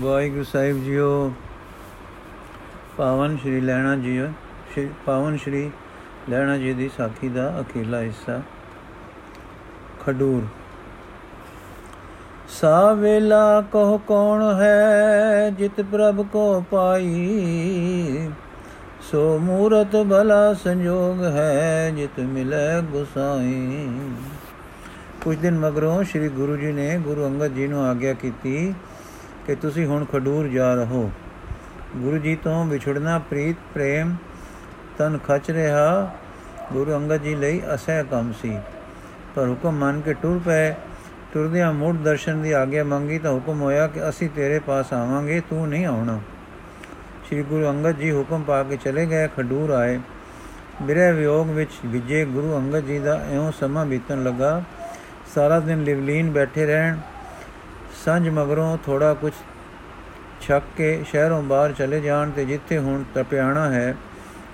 ਵਾਹਿਗੁਰੂ 0.00 0.44
ਸਾਹਿਬ 0.44 0.82
JIO, 0.84 1.32
ਪਾਵਨ 2.96 3.36
ਸ਼੍ਰੀ 3.36 3.60
ਲੈਣਾ 3.60 3.96
ਜੀ 3.96 4.18
ਸ਼੍ਰੀ, 4.72 4.88
ਪਾਵਨ 5.06 5.36
ਸ਼੍ਰੀ 5.36 5.70
ਲੈਣਾ 6.30 6.56
ਜੀ 6.56 6.72
ਦੀ 6.72 6.90
ਸਾਖੀ 6.96 7.28
ਦਾ 7.28 7.60
ਅਖੀਲਾ 7.60 8.00
ਹਿੱਸਾ, 8.00 8.40
ਖਡੂਰ। 10.06 10.42
ਸਾ 12.48 12.92
ਵੇਲਾ 12.92 13.60
ਕੋ 13.72 13.98
ਕੌਣ 13.98 14.42
ਹੈ, 14.60 15.50
ਜਿਤ 15.50 15.80
ਪ੍ਰਭ 15.80 16.26
ਕੋ 16.26 16.64
ਪਾਈ। 16.70 18.30
ਸੋ 19.10 19.38
ਮੂਰਤ 19.38 19.96
ਭਲਾ 20.10 20.54
ਸੰਜੋਗ 20.54 21.24
ਹੈ, 21.24 21.90
ਜਿਤ 21.90 22.20
ਮਿਲੇ 22.20 22.80
ਗੁਸਾਈ। 22.82 23.88
ਕੁਝ 25.24 25.36
ਦਿਨ 25.38 25.58
ਮਗਰੋਂ 25.58 26.02
ਸ੍ਰੀ 26.04 26.28
ਗੁਰੂ 26.28 26.56
ਜੀ 26.56 26.72
ਨੇ 26.72 26.98
ਗੁਰੂ 26.98 27.26
ਅੰਗਦ 27.26 27.54
ਜੀ 27.54 27.66
ਨੂੰ 27.66 27.84
ਆਗਿਆ 27.84 28.12
ਕੀਤੀ। 28.12 28.74
ਕਿ 29.46 29.54
ਤੁਸੀਂ 29.54 29.86
ਹੁਣ 29.86 30.04
ਖਡੂਰ 30.04 30.48
ਜਾ 30.48 30.74
ਰਹੋ। 30.74 31.10
ਗੁਰੂ 31.96 32.18
ਜੀ 32.18 32.36
ਤੋਂ 32.36 32.64
ਵਿਛੜਨਾ 32.64 33.18
ਪ੍ਰੀਤ 33.18 33.56
ਪ੍ਰੇਮ 33.74 34.16
ਤਨ 34.98 35.18
ਖਚ 35.18 35.50
ਰਿਹਾ। 35.50 36.10
ਗੁਰੂ 36.72 36.92
ਅੰਗਦ 36.92 37.16
ਜੀ 37.16 37.34
ਲਈ 37.34 37.62
ਅਸਹਿ 37.74 38.04
ਕੰਮ 38.04 38.32
ਸੀ। 38.42 38.58
ਪਰ 39.34 39.48
ਹੁਕਮ 39.48 39.72
ਮੰਨ 39.72 40.00
ਕੇ 40.00 40.12
ਟੁਰ 40.12 40.40
ਪਏ। 40.44 40.74
ਟੁਰਦਿਆਂ 41.34 41.72
ਮੁੜ 41.72 41.96
ਦਰਸ਼ਨ 41.96 42.42
ਦੀ 42.42 42.52
ਆਗਿਆ 42.52 42.84
ਮੰਗੀ 42.84 43.18
ਤਾਂ 43.18 43.32
ਹੁਕਮ 43.32 43.60
ਹੋਇਆ 43.60 43.86
ਕਿ 43.86 44.08
ਅਸੀਂ 44.08 44.28
ਤੇਰੇ 44.28 44.58
ਪਾਸ 44.58 44.92
ਆਵਾਂਗੇ, 44.92 45.42
ਤੂੰ 45.50 45.68
ਨਹੀਂ 45.68 45.86
ਆਉਣਾ। 45.86 46.20
ਸ੍ਰੀ 47.26 47.42
ਗੁਰੂ 47.42 47.70
ਅੰਗਦ 47.70 47.90
ਜੀ 47.90 48.12
ਹੁਕਮ 48.12 48.42
ਪਾ 48.42 48.62
ਕੇ 48.62 48.76
ਚਲੇ 48.76 49.06
ਗਏ, 49.06 49.28
ਖਡੂਰ 49.28 49.70
ਆਏ। 49.70 50.00
ਬਿਰਹਿ 50.82 51.12
ਵਿਯੋਗ 51.12 51.50
ਵਿੱਚ 51.50 51.70
ਵਿਜੇ 51.86 52.24
ਗੁਰੂ 52.24 52.56
ਅੰਗਦ 52.56 52.80
ਜੀ 52.80 52.98
ਦਾ 52.98 53.26
ਐਉਂ 53.30 53.52
ਸਮਾਂ 53.52 53.86
ਬੀਤਣ 53.86 54.24
ਲੱਗਾ। 54.24 54.62
ਸਾਰਾ 55.34 55.60
ਦਿਨ 55.60 55.84
ਲਿਵਲੀਨ 55.84 56.30
ਬੈਠੇ 56.30 56.66
ਰਹਿਣ 56.66 56.96
ਸੰਜ 58.04 58.28
ਮਗਰੋਂ 58.28 58.78
ਥੋੜਾ 58.86 59.14
ਕੁਝ 59.14 59.32
ਛੱਕ 60.40 60.64
ਕੇ 60.76 61.04
ਸ਼ਹਿਰੋਂ 61.10 61.42
ਬਾਹਰ 61.42 61.72
ਚਲੇ 61.72 62.00
ਜਾਣ 62.00 62.30
ਤੇ 62.30 62.44
ਜਿੱਥੇ 62.44 62.78
ਹੁਣ 62.78 63.04
ਤਪਿਆਣਾ 63.14 63.68
ਹੈ, 63.70 63.94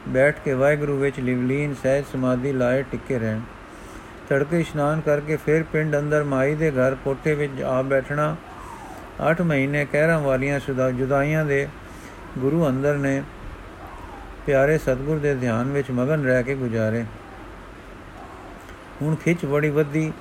ਬੈਠ 0.09 0.37
ਕੇ 0.45 0.55
ਵਾਹਿਗੁਰੂ 0.55 0.97
ਵਿੱਚ 0.97 1.21
ਲਿਵਲੀਨ, 1.21 1.75
ਸਹਿਜ 1.75 2.05
ਸਮਾਧੀ 2.13 2.53
ਲਾਏ 2.53 2.83
ਟਿੱਕੇ 2.83 3.19
ਰਹਿਣ। 3.19 3.41
ਤੜਕੇ 4.29 4.61
ਇਸ਼ਨਾਨ 4.61 5.01
ਕਰਕੇ 5.01 5.37
ਫਿਰ 5.37 5.63
ਪਿੰਡ 5.63 5.97
ਅੰਦਰ 5.99 6.25
ਮਾਈ 6.25 6.55
ਦੇ 6.55 6.71
ਘਰ 6.71 6.95
ਕੋਠੇ 7.05 7.35
ਵਿੱਚ 7.35 7.63
ਆ 7.63 7.83
ਬੈਠਣਾ। 7.83 8.37
8 9.31 9.43
ਮਹੀਨੇ 9.43 9.85
ਕਹਿਰਾਂ 9.85 10.21
ਵਾਲੀਆਂ 10.21 10.61
ਸੁਦਾ, 10.61 10.91
ਜੁਦਾਈਆਂ 10.91 11.45
ਦੇ 11.45 11.69
ਗੁਰੂ 12.39 12.67
ਅੰਦਰ 12.69 12.97
ਨੇ 12.97 13.23
ਪਿਆਰੇ 14.47 14.79
ਸਤਗੁਰ 14.79 15.19
ਦੇ 15.19 15.35
ਧਿਆਨ 15.35 15.73
ਵਿੱਚ 15.73 15.91
ਮਗਨ 15.91 16.25
ਰਹਿ 16.25 16.43
ਕੇ 16.43 16.55
ਗੁਜ਼ਾਰੇ। 16.55 17.05
ਹੁਣ 19.03 19.15
ਖਿੱਚ 19.15 19.45
ਬੜੀ 19.45 19.71
ਵੱਧੀ। 19.71 20.13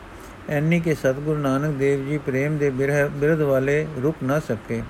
ਐਨੀ 0.50 0.80
ਕਿ 0.80 0.94
ਸਤਗੁਰੂ 0.96 1.40
ਨਾਨਕ 1.40 1.76
ਦੇਵ 1.76 2.08
ਜੀ 2.10 2.18
ਪ੍ਰੇਮ 2.18 2.58
ਦੇ 2.58 2.70
ਬਿਰਧ 2.70 3.42
ਵਾਲੇ 3.42 3.88
ਰੁਕ 4.04 4.16
ਨਾ 4.24 4.40
ਸਕੇ। 4.40 4.82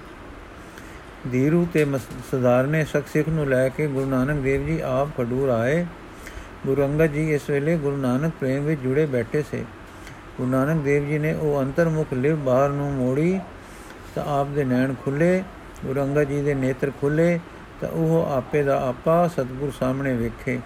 ਧੀਰੂ 1.31 1.67
ਤੇ 1.73 1.85
ਸਧਾਰਨੇ 2.31 2.85
ਸਿੱਖ 2.85 3.29
ਨੂੰ 3.29 3.47
ਲੈ 3.49 3.69
ਕੇ 3.69 3.87
ਗੁਰੂ 3.87 4.05
ਨਾਨਕ 4.05 4.41
ਦੇਵ 4.41 4.65
ਜੀ 4.65 4.79
ਆਪ 4.79 5.17
ਖਡੂਰ 5.17 5.49
ਆਏ। 5.49 5.85
ਗੁਰੂ 6.65 6.83
ਅੰਗਦ 6.85 7.05
ਜੀ 7.05 7.33
ਇਸ 7.33 7.49
ਵੇਲੇ 7.49 7.77
ਗੁਰੂ 7.77 7.97
ਨਾਨਕ 7.97 8.33
ਪ੍ਰੇਮ 8.39 8.63
ਵਿੱਚ 8.63 8.81
ਜੁੜੇ 8.81 9.05
ਬੈਠੇ 9.05 9.43
ਸੇ। 9.51 9.63
ਗੁਰੂ 10.37 10.49
ਨਾਨਕ 10.49 10.83
ਦੇਵ 10.83 11.07
ਜੀ 11.07 11.17
ਨੇ 11.17 11.33
ਉਹ 11.33 11.61
ਅੰਤਰਮੁਖ 11.61 12.13
ਲਿਵ 12.13 12.35
ਬਾਹਰ 12.35 12.69
ਨੂੰ 12.69 12.91
ਮੋੜੀ 12.93 13.39
ਤਾਂ 14.15 14.25
ਆਪ 14.39 14.47
ਦੇ 14.47 14.63
ਨੈਣ 14.63 14.93
ਖੁੱਲੇ, 15.05 15.43
ਗੁਰੂ 15.85 16.01
ਅੰਗਦ 16.01 16.23
ਜੀ 16.23 16.41
ਦੇ 16.41 16.53
ਨੇਤਰ 16.53 16.91
ਖੁੱਲੇ 17.01 17.39
ਤਾਂ 17.81 17.89
ਉਹ 17.89 18.25
ਆਪੇ 18.31 18.63
ਦਾ 18.63 18.81
ਆਪਾ 18.87 19.27
ਸਤਗੁਰ 19.27 19.71
ਸਾਹਮਣੇ 19.79 20.13
ਵੇਖੇ। 20.13 20.59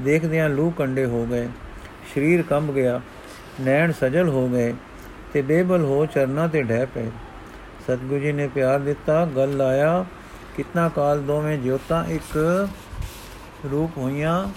ਦੇਖਦਿਆਂ 0.00 0.48
ਲੂ 0.48 0.70
ਕੰਡੇ 0.70 1.04
ਹੋ 1.04 1.26
ਗਏ। 1.26 1.46
ਸਰੀਰ 2.14 2.42
ਕੰਬ 2.42 2.74
ਗਿਆ। 2.74 3.00
ਨੈਣ 3.60 3.92
ਸਜਲ 3.92 4.28
ਹੋ 4.28 4.48
ਗਏ 4.48 4.74
ਤੇ 5.32 5.42
ਬੇਬਲ 5.42 5.84
ਹੋ 5.84 6.04
ਚਰਨਾ 6.06 6.46
ਤੇ 6.48 6.62
ਡਹਿ 6.62 6.86
ਪਏ। 6.86 7.10
ਸਤਗੁਰੂ 7.80 8.18
ਜੀ 8.20 8.32
ਨੇ 8.32 8.46
ਪਿਆਰ 8.48 8.78
ਦਿੱਤਾ, 8.80 9.24
ਗੱਲ 9.26 9.56
ਲਾਇਆ, 9.56 10.04
ਕਿਤਨਾ 10.56 10.88
ਕਾਲ 10.88 11.20
ਦੋਵੇਂ 11.22 11.58
ਜੋਤਾਂ 11.58 12.04
ਇੱਕ 12.04 12.36
ਰੂਪ 13.70 13.96
ਹੋਈਆਂ, 13.98 14.48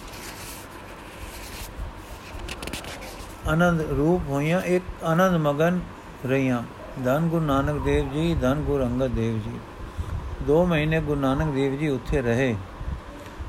ਆਨੰਦ 3.48 3.82
ਰੂਪ 3.92 4.28
ਹੋਈਆਂ, 4.30 4.62
ਇੱਕ 4.62 4.84
ਆਨੰਦ 5.04 5.38
ਮਗਨ 5.38 5.80
ਰਹੀਆਂ। 6.26 6.62
ਧੰਨ 7.06 7.28
ਗੁਰੂ 7.30 7.46
ਨਾਨਕ 7.46 7.84
ਦੇਵ 7.86 8.12
ਜੀ, 8.14 8.36
ਧੰਨ 8.42 8.62
ਗੁਰੂ 8.62 8.84
ਅੰਗਦ 8.84 9.12
ਦੇਵ 9.12 9.40
ਜੀ। 9.40 9.60
2 10.48 10.66
ਮਹੀਨੇ 10.66 11.00
ਗੁਰੂ 11.02 11.20
ਨਾਨਕ 11.22 11.54
ਦੇਵ 11.54 11.78
ਜੀ 11.78 11.88
ਉੱਥੇ 11.88 12.22
ਰਹੇ। 12.22 12.56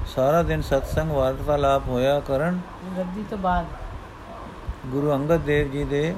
ਸਾਰਾ 0.06 0.42
ਦਿਨ 0.42 0.62
ਸਤਸੰਗ 0.62 1.10
ਵਾਰਤਾਲਾਪ 1.10 1.88
ਹੋਇਆ 1.88 2.18
ਕਰਨ। 2.20 2.60
ਗੱਦੀ 2.98 3.24
ਤੋਂ 3.30 3.38
ਬਾਅਦ 3.38 3.66
ਗੁਰੂ 4.86 5.12
ਅੰਗਦ 5.12 5.40
ਦੇਵ 5.40 5.70
ਜੀ 5.70 5.84
ਦੇ 5.84 6.14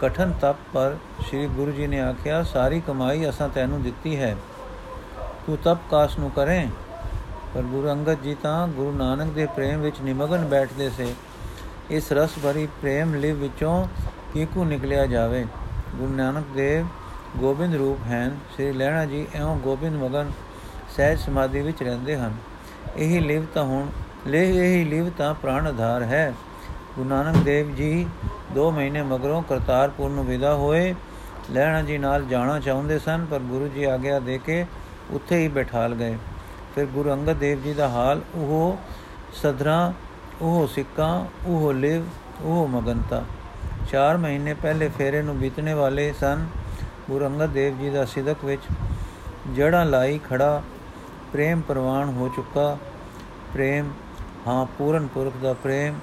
ਕਠਨ 0.00 0.32
ਤਪ 0.40 0.56
ਪਰ 0.72 0.96
ਸ੍ਰੀ 1.26 1.46
ਗੁਰੂ 1.46 1.72
ਜੀ 1.72 1.86
ਨੇ 1.86 2.00
ਆਖਿਆ, 2.00 2.42
ਸਾਰੀ 2.42 2.80
ਕਮਾਈ 2.80 3.28
ਅਸਾਂ 3.28 3.48
ਤੈਨੂੰ 3.48 3.82
ਦਿੱਤੀ 3.82 4.16
ਹੈ। 4.16 4.36
ਤੂੰ 5.46 5.58
ਤਪ 5.64 5.78
ਕਾਸ 5.90 6.18
ਨੂੰ 6.18 6.30
ਕਰੇ? 6.30 6.68
ਪਰ 7.54 7.62
ਗੁਰੂ 7.62 7.92
ਅੰਗਦ 7.92 8.22
ਜੀ 8.22 8.34
ਤਾਂ 8.34 8.68
ਗੁਰੂ 8.68 8.92
ਨਾਨਕ 8.92 9.32
ਦੇ 9.32 9.46
ਪ੍ਰੇਮ 9.46 9.80
ਵਿੱਚ 9.80 9.96
ਨਿਮਗਨ 10.00 10.44
ਬੈਠਦੇ 10.44 10.90
ਸੇ। 10.90 11.14
ਇਸ 11.90 12.12
ਰਸ 12.12 12.30
ਭਰੀ 12.44 12.66
ਪ੍ਰੇਮ 12.66 13.14
ਲਿਵ 13.14 13.36
ਵਿੱਚੋਂ 13.36 13.86
ਕਿਕੂ 14.34 14.64
ਨਿਕਲਿਆ 14.64 15.06
ਜਾਵੇ। 15.06 15.46
ਗੁਰੂ 15.96 16.12
ਨਾਨਕ 16.12 16.44
ਦੇਵ 16.56 16.86
ਗੋਬਿੰਦ 17.36 17.74
ਰੂਪ 17.74 17.98
ਹਨ। 18.10 18.38
ਸ੍ਰੀ 18.54 18.72
ਲੈਣਾ 18.72 19.04
ਜੀ 19.04 19.26
ਐਉਂ 19.34 19.56
ਗੋਬਿੰਦ 19.56 20.02
ਮਗਨ 20.02 20.30
ਸਹਿਜ 20.96 21.18
ਸਮਾਧੀ 21.18 21.60
ਵਿੱਚ 21.60 21.82
ਰਹਿੰਦੇ 21.82 22.16
ਹਨ। 22.16 22.34
ਇਹੀ 22.96 23.20
ਲਿਵ 23.20 23.44
ਤਾਂ 23.54 23.64
ਹੁਣ 23.64 23.86
ਲੈ 24.26 24.42
ਇਹੀ 24.42 24.84
ਲਿਵ 24.84 25.10
ਤਾਂ 25.10 25.34
ਪ੍ਰਾਣ 25.34 25.66
ਆਧਾਰ 25.66 26.02
ਹੈ। 26.02 26.32
ਗੁਰੂ 26.96 27.08
ਨਾਨਕ 27.08 27.36
ਦੇਵ 27.36 27.74
ਜੀ 27.74 28.06
2 28.56 28.70
ਮਹੀਨੇ 28.70 29.02
ਮਗਰੋਂ 29.02 29.42
ਕਰਤਾਰਪੁਰ 29.42 30.10
ਨੂੰ 30.10 30.24
ਵਿਦਾ 30.24 30.54
ਹੋਏ। 30.54 30.94
ਲੈਣਾ 31.50 31.82
ਜੀ 31.82 31.98
ਨਾਲ 31.98 32.24
ਜਾਣਾ 32.24 32.58
ਚਾਹੁੰਦੇ 32.60 32.98
ਸਨ, 32.98 33.26
ਪਰ 33.30 33.38
ਗੁਰੂ 33.38 33.68
ਜੀ 33.68 33.84
ਆਗਿਆ 33.84 34.18
ਦੇ 34.18 34.38
ਕੇ 34.38 34.66
ਉੱਥੇ 35.10 35.38
ਹੀ 35.38 35.48
ਬਿਠਾਲ 35.48 35.94
ਗਏ। 35.94 36.16
ਫਿਰ 36.74 36.86
ਗੁਰੂ 36.86 37.12
ਅੰਗਦ 37.12 37.36
ਦੇਵ 37.36 37.62
ਜੀ 37.62 37.74
ਦਾ 37.74 37.88
ਹਾਲ, 37.88 38.20
ਉਹ 38.34 38.78
ਸਦਰਾ, 39.32 39.92
ਉਹ 40.42 40.66
ਸਿੱਕਾ, 40.66 41.26
ਉਹ 41.46 41.72
ਲਿਵ, 41.72 42.04
ਉਹ 42.42 42.68
ਮਗਨਤਾ। 42.68 43.22
4 43.90 44.18
ਮਹੀਨੇ 44.18 44.54
ਪਹਿਲੇ 44.54 44.88
ਫੇਰੇ 44.88 45.22
ਨੂੰ 45.22 45.38
ਬੀਤਣੇ 45.38 45.74
ਵਾਲੇ 45.74 46.12
ਸਨ, 46.20 46.46
ਗੁਰੂ 47.10 47.26
ਅੰਗਦ 47.26 47.50
ਦੇਵ 47.50 47.78
ਜੀ 47.78 47.90
ਦਾ 47.90 48.04
ਸਿਦਕ 48.04 48.44
ਵਿੱਚ 48.44 48.62
ਜੜਾਂ 49.56 49.84
ਲਾਈ 49.86 50.20
ਖੜਾ 50.30 50.62
ਪ੍ਰੇਮ 51.32 51.60
ਪ੍ਰਵਾਨ 51.60 52.08
ਹੋ 52.08 52.28
ਚੁੱਕਾ। 52.36 52.76
ਪ੍ਰੇਮ, 53.54 53.90
ਹਾਂ, 54.46 54.64
ਪੂਰਨ 54.78 55.06
ਪੁਰਖ 55.06 55.32
ਦਾ 55.42 55.52
ਪ੍ਰੇਮ 55.52 55.94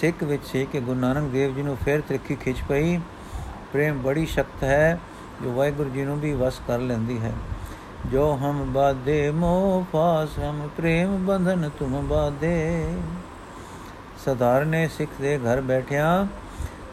ਸਿੱਖ 0.00 0.22
ਵਿੱਚ 0.22 0.46
ਸੀ 0.46 0.66
ਕਿ 0.66 0.80
ਗੁਰੂ 0.80 1.00
ਨਾਨਕ 1.00 1.30
ਦੇਵ 1.30 1.54
ਜੀ 1.54 1.62
ਨੂੰ 1.62 1.76
ਫਿਰ 1.84 2.00
ਤ੍ਰਿਖੀ 2.00 2.34
ਖਿੱਚ 2.34 2.58
ਪਈ। 2.68 2.98
ਪ੍ਰੇਮ 3.72 4.02
ਬੜੀ 4.02 4.26
ਸ਼ਕਤ 4.26 4.62
ਹੈ, 4.62 4.98
ਜੋ 5.42 5.52
ਵਾਹਿਗੁਰੂ 5.52 5.90
ਜੀ 5.90 6.02
ਨੂੰ 6.02 6.20
ਵੀ 6.20 6.32
ਵਸ 6.32 6.60
ਕਰ 6.68 6.78
ਲੈਂਦੀ 6.78 7.18
ਹੈ। 7.20 7.32
ਜੋ 8.06 8.38
ਹਮ 8.42 8.72
ਬਾਦੇ 8.72 9.30
ਮੋਹ 9.30 9.84
ਫਾਸ, 9.92 10.38
ਹਮ 10.38 10.68
ਪ੍ਰੇਮ 10.76 11.16
ਬੰਧਨ 11.26 11.70
ਤੁਮ 11.78 12.06
ਬਾਦੇ 12.08 12.94
ਸਧਾਰਨੇ 14.26 14.88
ਸਿੱਖ 14.88 15.10
ਦੇ 15.20 15.38
ਘਰ 15.38 15.60
ਬੈਠਿਆ, 15.60 16.26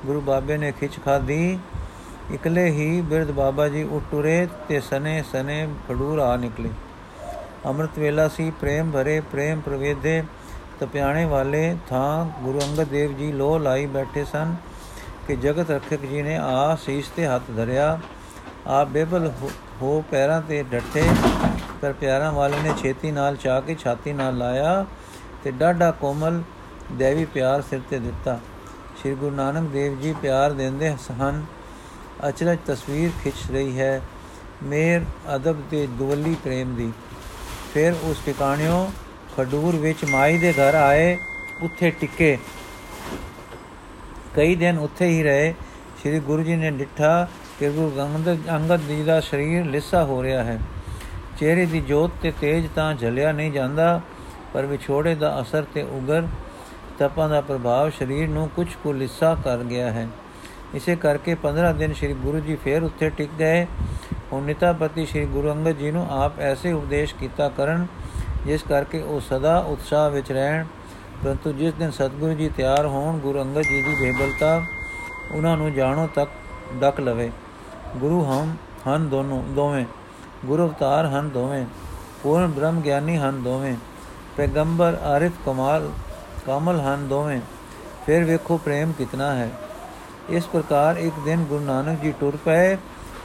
ਗੁਰੂ 0.05 0.21
ਬਾਬੇ 0.21 0.57
ਨੇ 0.57 0.71
ਖਿੱਚ 0.71 0.99
ਖਾਦੀ 1.05 1.59
ਇਕਲੇ 2.33 2.65
ਹੀ 2.65 3.01
ਬਿਰਧ 3.01 3.31
ਬਾਬਾ 3.31 3.67
ਜੀ 3.67 3.83
ਉਟੁਰੇ 3.83 4.47
ਤੇ 4.67 4.79
ਸਨੇ 4.79 5.23
ਸਨੇ 5.31 5.67
ਖਡੂਰ 5.87 6.19
ਆ 6.19 6.35
ਨਿਕਲੇ। 6.37 6.69
ਅੰਮ੍ਰਿਤ 7.65 7.99
ਵੇਲਾ 7.99 8.27
ਸੀ, 8.27 8.51
ਪ੍ਰੇਮ 8.51 8.91
ਭਰੇ, 8.91 9.19
ਪ੍ਰੇਮ 9.19 9.61
ਪ੍ਰਵੇਦੇ। 9.61 10.23
ਤਪਿਆਣੇ 10.79 11.25
ਵਾਲੇ 11.25 11.75
ਥਾਂ 11.89 12.25
ਗੁਰੂ 12.43 12.59
ਅੰਗਦ 12.59 12.87
ਦੇਵ 12.87 13.17
ਜੀ 13.17 13.31
ਲੋ 13.31 13.57
ਲਾਈ 13.57 13.85
ਬੈਠੇ 13.85 14.23
ਸਨ 14.25 14.55
ਕਿ 15.27 15.35
ਜਗਤ 15.35 15.71
ਰਖਕ 15.71 16.05
ਜੀ 16.05 16.21
ਨੇ 16.21 16.37
ਆ 16.37 16.75
ਸੀਸ 16.75 17.09
ਤੇ 17.15 17.25
ਹੱਥ 17.27 17.51
ਧਰਿਆ। 17.55 17.99
ਆ 18.67 18.83
ਬੇਬਲ 18.85 19.31
ਹੋ 19.81 20.03
ਪੈਰਾਂ 20.11 20.41
ਤੇ 20.41 20.61
ਡੱਟੇ 20.63 21.03
ਪਰ 21.81 21.93
ਪਿਆਰਾਂ 21.93 22.31
ਵਾਲੇ 22.31 22.57
ਨੇ 22.63 22.73
ਛੇਤੀ 22.81 23.11
ਨਾਲ 23.11 23.35
ਚਾ 23.35 23.59
ਕੇ 23.59 23.75
ਛਾਤੀ 23.75 24.13
ਨਾਲ 24.13 24.37
ਲਾਇਆ 24.37 24.85
ਤੇ 25.43 25.51
ਡਾਡਾ 25.51 25.89
ਕੋਮਲ 25.91 26.41
ਦੇਵੀ 26.91 27.25
ਪਿਆਰ 27.25 27.61
ਸਿਰ 27.61 27.81
ਤੇ 27.89 27.99
ਦਿੱਤਾ। 27.99 28.39
ਸ੍ਰੀ 28.99 29.13
ਗੁਰੂ 29.15 29.35
ਨਾਨਕ 29.35 29.69
ਦੇਵ 29.69 29.99
ਜੀ 29.99 30.13
ਪਿਆਰ 30.21 30.53
ਦਿੰਦੇ 30.53 30.95
ਹਨ, 31.21 31.45
ਅਚਰਜ 32.29 32.57
ਤਸਵੀਰ 32.67 33.11
ਖਿੱਚ 33.23 33.51
ਰਹੀ 33.51 33.79
ਹੈ 33.79 34.01
ਮੇਰ 34.63 35.03
ਅਦਬ 35.35 35.61
ਤੇ 35.71 35.85
ਦੁਵੱਲੀ 35.89 36.35
ਪ੍ਰੇਮ 36.43 36.75
ਦੀ। 36.75 36.91
ਫਿਰ 37.73 37.95
ਉਸ 38.03 38.17
ਟਿਕਾਣਿਓ 38.25 38.87
ਖਡੂਰ 39.39 39.75
ਵਿੱਚ 39.75 40.03
ਮਾਈ 40.05 40.37
ਦੇ 40.37 40.51
ਘਰ 40.53 40.75
ਆਏ, 40.75 41.17
ਉੱਥੇ 41.61 41.89
ਟਿੱਕੇ। 41.91 42.37
ਕਈ 44.35 44.55
ਦਿਨ 44.55 44.77
ਉੱਥੇ 44.77 45.07
ਹੀ 45.07 45.23
ਰਹੇ। 45.23 45.53
ਸ੍ਰੀ 45.99 46.19
ਗੁਰੂ 46.19 46.43
ਜੀ 46.43 46.55
ਨੇ 46.55 46.71
ਡਿੱਠਾ 46.71 47.27
ਕਿ 47.59 47.69
ਗੁਰੂ 47.69 47.91
ਅੰਗਦ 48.49 48.81
ਜੀ 48.87 49.03
ਦਾ 49.03 49.19
ਸਰੀਰ 49.19 49.65
ਲਿੱਸਾ 49.65 50.03
ਹੋ 50.03 50.21
ਰਿਹਾ 50.23 50.43
ਹੈ। 50.43 50.59
ਚਿਹਰੇ 51.37 51.65
ਦੀ 51.65 51.81
ਜੋਤ 51.81 52.11
ਤੇ 52.21 52.31
ਤੇਜ 52.41 52.67
ਤਾਂ 52.75 52.93
ਝਲਿਆ 52.93 53.31
ਨਹੀਂ 53.31 53.51
ਜਾਂਦਾ, 53.51 54.01
ਪਰ 54.53 54.65
ਵਿਛੋੜੇ 54.65 55.15
ਦਾ 55.15 55.41
ਅਸਰ 55.41 55.63
ਤੇ 55.73 55.81
ਉਗਰ, 55.81 56.27
ਤਪਾਂ 56.99 57.29
ਦਾ 57.29 57.41
ਪ੍ਰਭਾਵ 57.41 57.89
ਸਰੀਰ 57.89 58.29
ਨੂੰ 58.29 58.49
ਕੁਝ 58.49 58.67
ਕੁ 58.83 58.93
ਲਿੱਸਾ 58.93 59.35
ਕਰ 59.43 59.63
ਗਿਆ 59.63 59.91
ਹੈ। 59.91 60.07
ਇਸੇ 60.73 60.95
ਕਰਕੇ 60.95 61.35
15 61.35 61.73
ਦਿਨ 61.73 61.93
ਸ੍ਰੀ 61.93 62.13
ਗੁਰੂ 62.13 62.39
ਜੀ 62.39 62.55
ਫੇਰ 62.55 62.83
ਉੱਥੇ 62.83 63.09
ਟਿਕ 63.09 63.29
ਗਏ। 63.39 63.65
ਹੁਣ 64.33 64.43
ਨਿਤਾਪਤੀ 64.43 65.05
ਸ੍ਰੀ 65.05 65.25
ਗੁਰੂ 65.25 65.51
ਅੰਗਦ 65.51 65.71
ਜੀ 65.71 65.91
ਨੂੰ 65.91 66.07
ਆਪ 66.23 66.39
ਐਸੇ 66.39 66.71
ਉਪਦੇਸ਼ 66.71 67.15
ਕੀਤਾ 67.15 67.49
ਕਰਨ 67.49 67.85
ਜਿਸ 68.45 68.63
ਕਰਕੇ 68.69 69.01
ਉਹ 69.01 69.19
ਸਦਾ 69.19 69.59
ਉਤਸ਼ਾਹ 69.59 70.09
ਵਿੱਚ 70.09 70.31
ਰਹਿਣ, 70.31 70.65
ਪਰੰਤੂ 71.23 71.51
ਜਿਸ 71.51 71.73
ਦਿਨ 71.73 71.91
ਸਤਿਗੁਰੂ 71.91 72.33
ਜੀ 72.33 72.49
ਤਿਆਰ 72.49 72.85
ਹੋਣ, 72.85 73.19
ਗੁਰੂ 73.19 73.41
ਅੰਗਦ 73.41 73.61
ਜੀ 73.61 73.81
ਦੀ 73.81 73.95
ਬੇਬਲਤਾ 74.01 74.61
ਉਹਨਾਂ 75.31 75.57
ਨੂੰ 75.57 75.73
ਜਾਣੋ 75.73 76.09
ਤੱਕ 76.15 76.31
ਡਕ 76.79 76.99
ਲਵੇ। 76.99 77.31
ਗੁਰੂ 77.97 78.25
ਹਮ 78.25 78.55
ਹਨ 78.87 79.09
ਦੋਨੋਂ, 79.09 79.43
ਦੋਵੇਂ। 79.43 79.85
ਗੁਰੂ 80.45 80.67
ਅਵਤਾਰ 80.67 81.05
ਹਨ 81.05 81.29
ਦੋਵੇਂ। 81.29 81.65
ਪੂਰਨ 82.23 82.47
ਬ੍ਰਹਮ 82.47 82.81
ਗਿਆਨੀ 82.81 83.17
ਹਨ 83.17 83.43
ਦੋਵੇਂ। 83.43 83.75
ਪੈਗੰਬਰ, 84.37 84.97
ਆਰਿਫ, 85.03 85.31
ਕਮਾਲ, 85.45 85.89
ਕਾਮਲ 86.45 86.79
ਹਨ 86.79 87.07
ਦੋਵੇਂ। 87.07 87.41
ਫਿਰ 88.05 88.23
ਵੇਖੋ 88.23 88.57
ਪ੍ਰੇਮ 88.57 88.91
ਕਿਤਨਾ 88.91 89.35
ਹੈ। 89.35 89.49
ਇਸ 90.29 90.45
ਪ੍ਰਕਾਰ 90.45 90.95
ਇੱਕ 90.95 91.15
ਦਿਨ 91.25 91.43
ਗੁਰੂ 91.43 91.63
ਨਾਨਕ 91.63 91.99
ਜੀ 91.99 92.13
ਟੁਰ 92.19 92.37
ਪਏ 92.45 92.75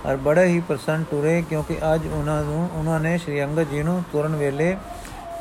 ਔਰ 0.06 0.16
ਬੜੇ 0.16 0.44
ਹੀ 0.44 0.60
ਪ੍ਰਸੰਨ 0.60 1.04
ਟੁਰੇ 1.10 1.44
ਕਿਉਂਕਿ 1.48 1.78
ਅੱਜ 1.94 2.06
ਉਹਨਾਂ 2.06 2.42
ਨੂੰ, 2.42 2.68
ਉਹਨਾਂ 2.74 3.00
ਨੇ 3.00 3.18
ਸ਼੍ਰੀ 3.18 3.44
ਅੰਗਦ 3.44 3.62
ਜੀ 3.62 3.82
ਨੂੰ 3.82 4.04
ਤੁਰਨ 4.12 4.36
ਵੇਲੇ 4.36 4.76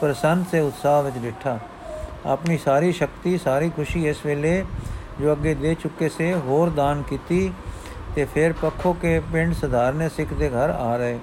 ਪ੍ਰਸੰਨ 0.04 0.44
ਤੇ 0.52 0.60
ਉਤਸ਼ਾਹ 0.60 1.04
ਵਿੱਚ 1.04 1.18
ਡਿਠਾ। 1.18 1.60
ਆਪਣੀ 2.26 2.58
ਸਾਰੀ 2.58 2.92
ਸ਼ਕਤੀ, 2.92 3.38
ਸਾਰੀ 3.38 3.70
ਖੁਸ਼ੀ 3.70 4.10
ਇਸ 4.10 4.26
ਵੇਲੇ 4.26 4.66
ਜੋ 5.22 5.32
ਅੱਗੇ 5.32 5.54
ਦੇ 5.54 5.76
ਚੁੱਕੇ 5.76 6.10
ਸੇ, 6.10 6.34
ਹੋਰ 6.34 6.70
ਦਾਨ 6.70 7.02
ਕੀਤੀ 7.02 7.54
ਤੇ 8.16 8.26
ਫਿਰ 8.26 8.54
ਪੱਖੋ 8.54 8.94
ਕੇ 8.94 9.20
ਪਿੰਡ 9.20 9.54
ਸਧਾਰਨੇ 9.54 10.10
ਸਿੱਖ 10.10 10.34
ਦੇ 10.34 10.50
ਘਰ 10.50 10.70
ਆ 10.70 10.98
ਰਹੇ 10.98 11.20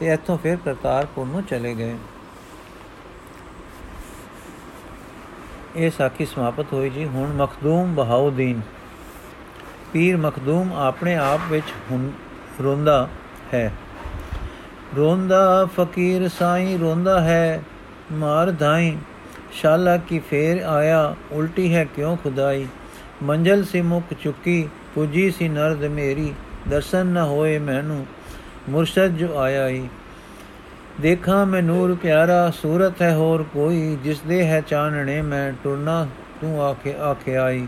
ਤੇ 0.00 0.12
ਇੱਥੋਂ 0.12 0.38
ਫਿਰ 0.38 0.56
ਕਰਤਾਰਪੁਰ 0.64 1.26
ਨੂੰ 1.26 1.42
ਚਲੇ 1.42 1.74
ਗਏ। 1.74 1.96
ਇਹ 5.76 5.90
ਸਾਖੀ 5.90 6.26
ਸਮਾਪਤ 6.26 6.72
ਹੋਈ 6.72 6.90
ਜੀ। 6.90 7.06
ਹੁਣ 7.06 7.32
ਮਖਦੂਮ 7.32 7.94
ਬਹਾਉਦੀਨ। 7.94 8.60
ਪੀਰ 9.92 10.16
ਮਖਦੂਮ 10.16 10.72
ਆਪਣੇ 10.72 11.16
ਆਪ 11.16 11.40
ਵਿੱਚ 11.50 11.66
ਹੁਣ 11.90 12.10
ਰੋਂਦਾ 12.62 13.08
ਹੈ। 13.54 13.72
ਰੋਂਦਾ 14.96 15.68
ਫਕੀਰ 15.80 16.28
ਸਾਈਂ 16.28 16.78
ਰੋਂਦਾ 16.78 17.20
ਹੈ। 17.20 17.62
ਮਾਰ 18.12 18.50
ਧਾਈ। 18.50 18.96
ਸ਼ਾਲਾ 19.52 19.96
ਕੀ 19.96 20.18
ਫੇਰ 20.18 20.62
ਆਇਆ, 20.62 21.14
ਉਲਟੀ 21.32 21.74
ਹੈ 21.74 21.84
ਕਿਉਂ 21.84 22.16
ਖੁਦਾਈ? 22.16 22.66
ਮੰਜ਼ਲ 23.22 23.64
ਸੇ 23.64 23.82
ਮੁਕ 23.82 24.14
ਚੁੱਕੀ, 24.22 24.68
ਪੁਜੀ 24.94 25.30
ਸੀ 25.30 25.48
ਨਰਦ 25.48 25.84
ਮੇਰੀ, 25.84 26.34
ਦਰਸ਼ਨ 26.68 27.06
ਨ 27.06 27.16
ਹੋਏ 27.16 27.58
ਮੈਨੂੰ, 27.58 28.06
ਮੁਰਸ਼ਦ 28.68 29.06
ਜੋ 29.06 29.38
ਆਇਆ 29.38 29.68
ਈ। 29.68 29.88
ਦੇਖਾਂ 31.00 31.46
ਮੈਂ 31.46 31.62
ਨੂਰ 31.62 31.94
ਪਿਆਰਾ, 31.94 32.50
ਸੂਰਤ 32.50 33.02
ਹੈ 33.02 33.14
ਹੋਰ 33.14 33.42
ਕੋਈ, 33.42 33.98
ਜਿਸ 34.04 34.20
ਦੇ 34.20 34.46
ਹੈ 34.46 34.60
ਚਾਨਣੇ 34.60 35.22
ਮੈਂ 35.22 35.52
ਟੁਰਨਾ 35.64 36.06
ਤੂੰ 36.40 36.62
ਆਖੇ 36.62 36.94
ਆਖੇ 36.94 37.36
ਆਈ 37.36 37.66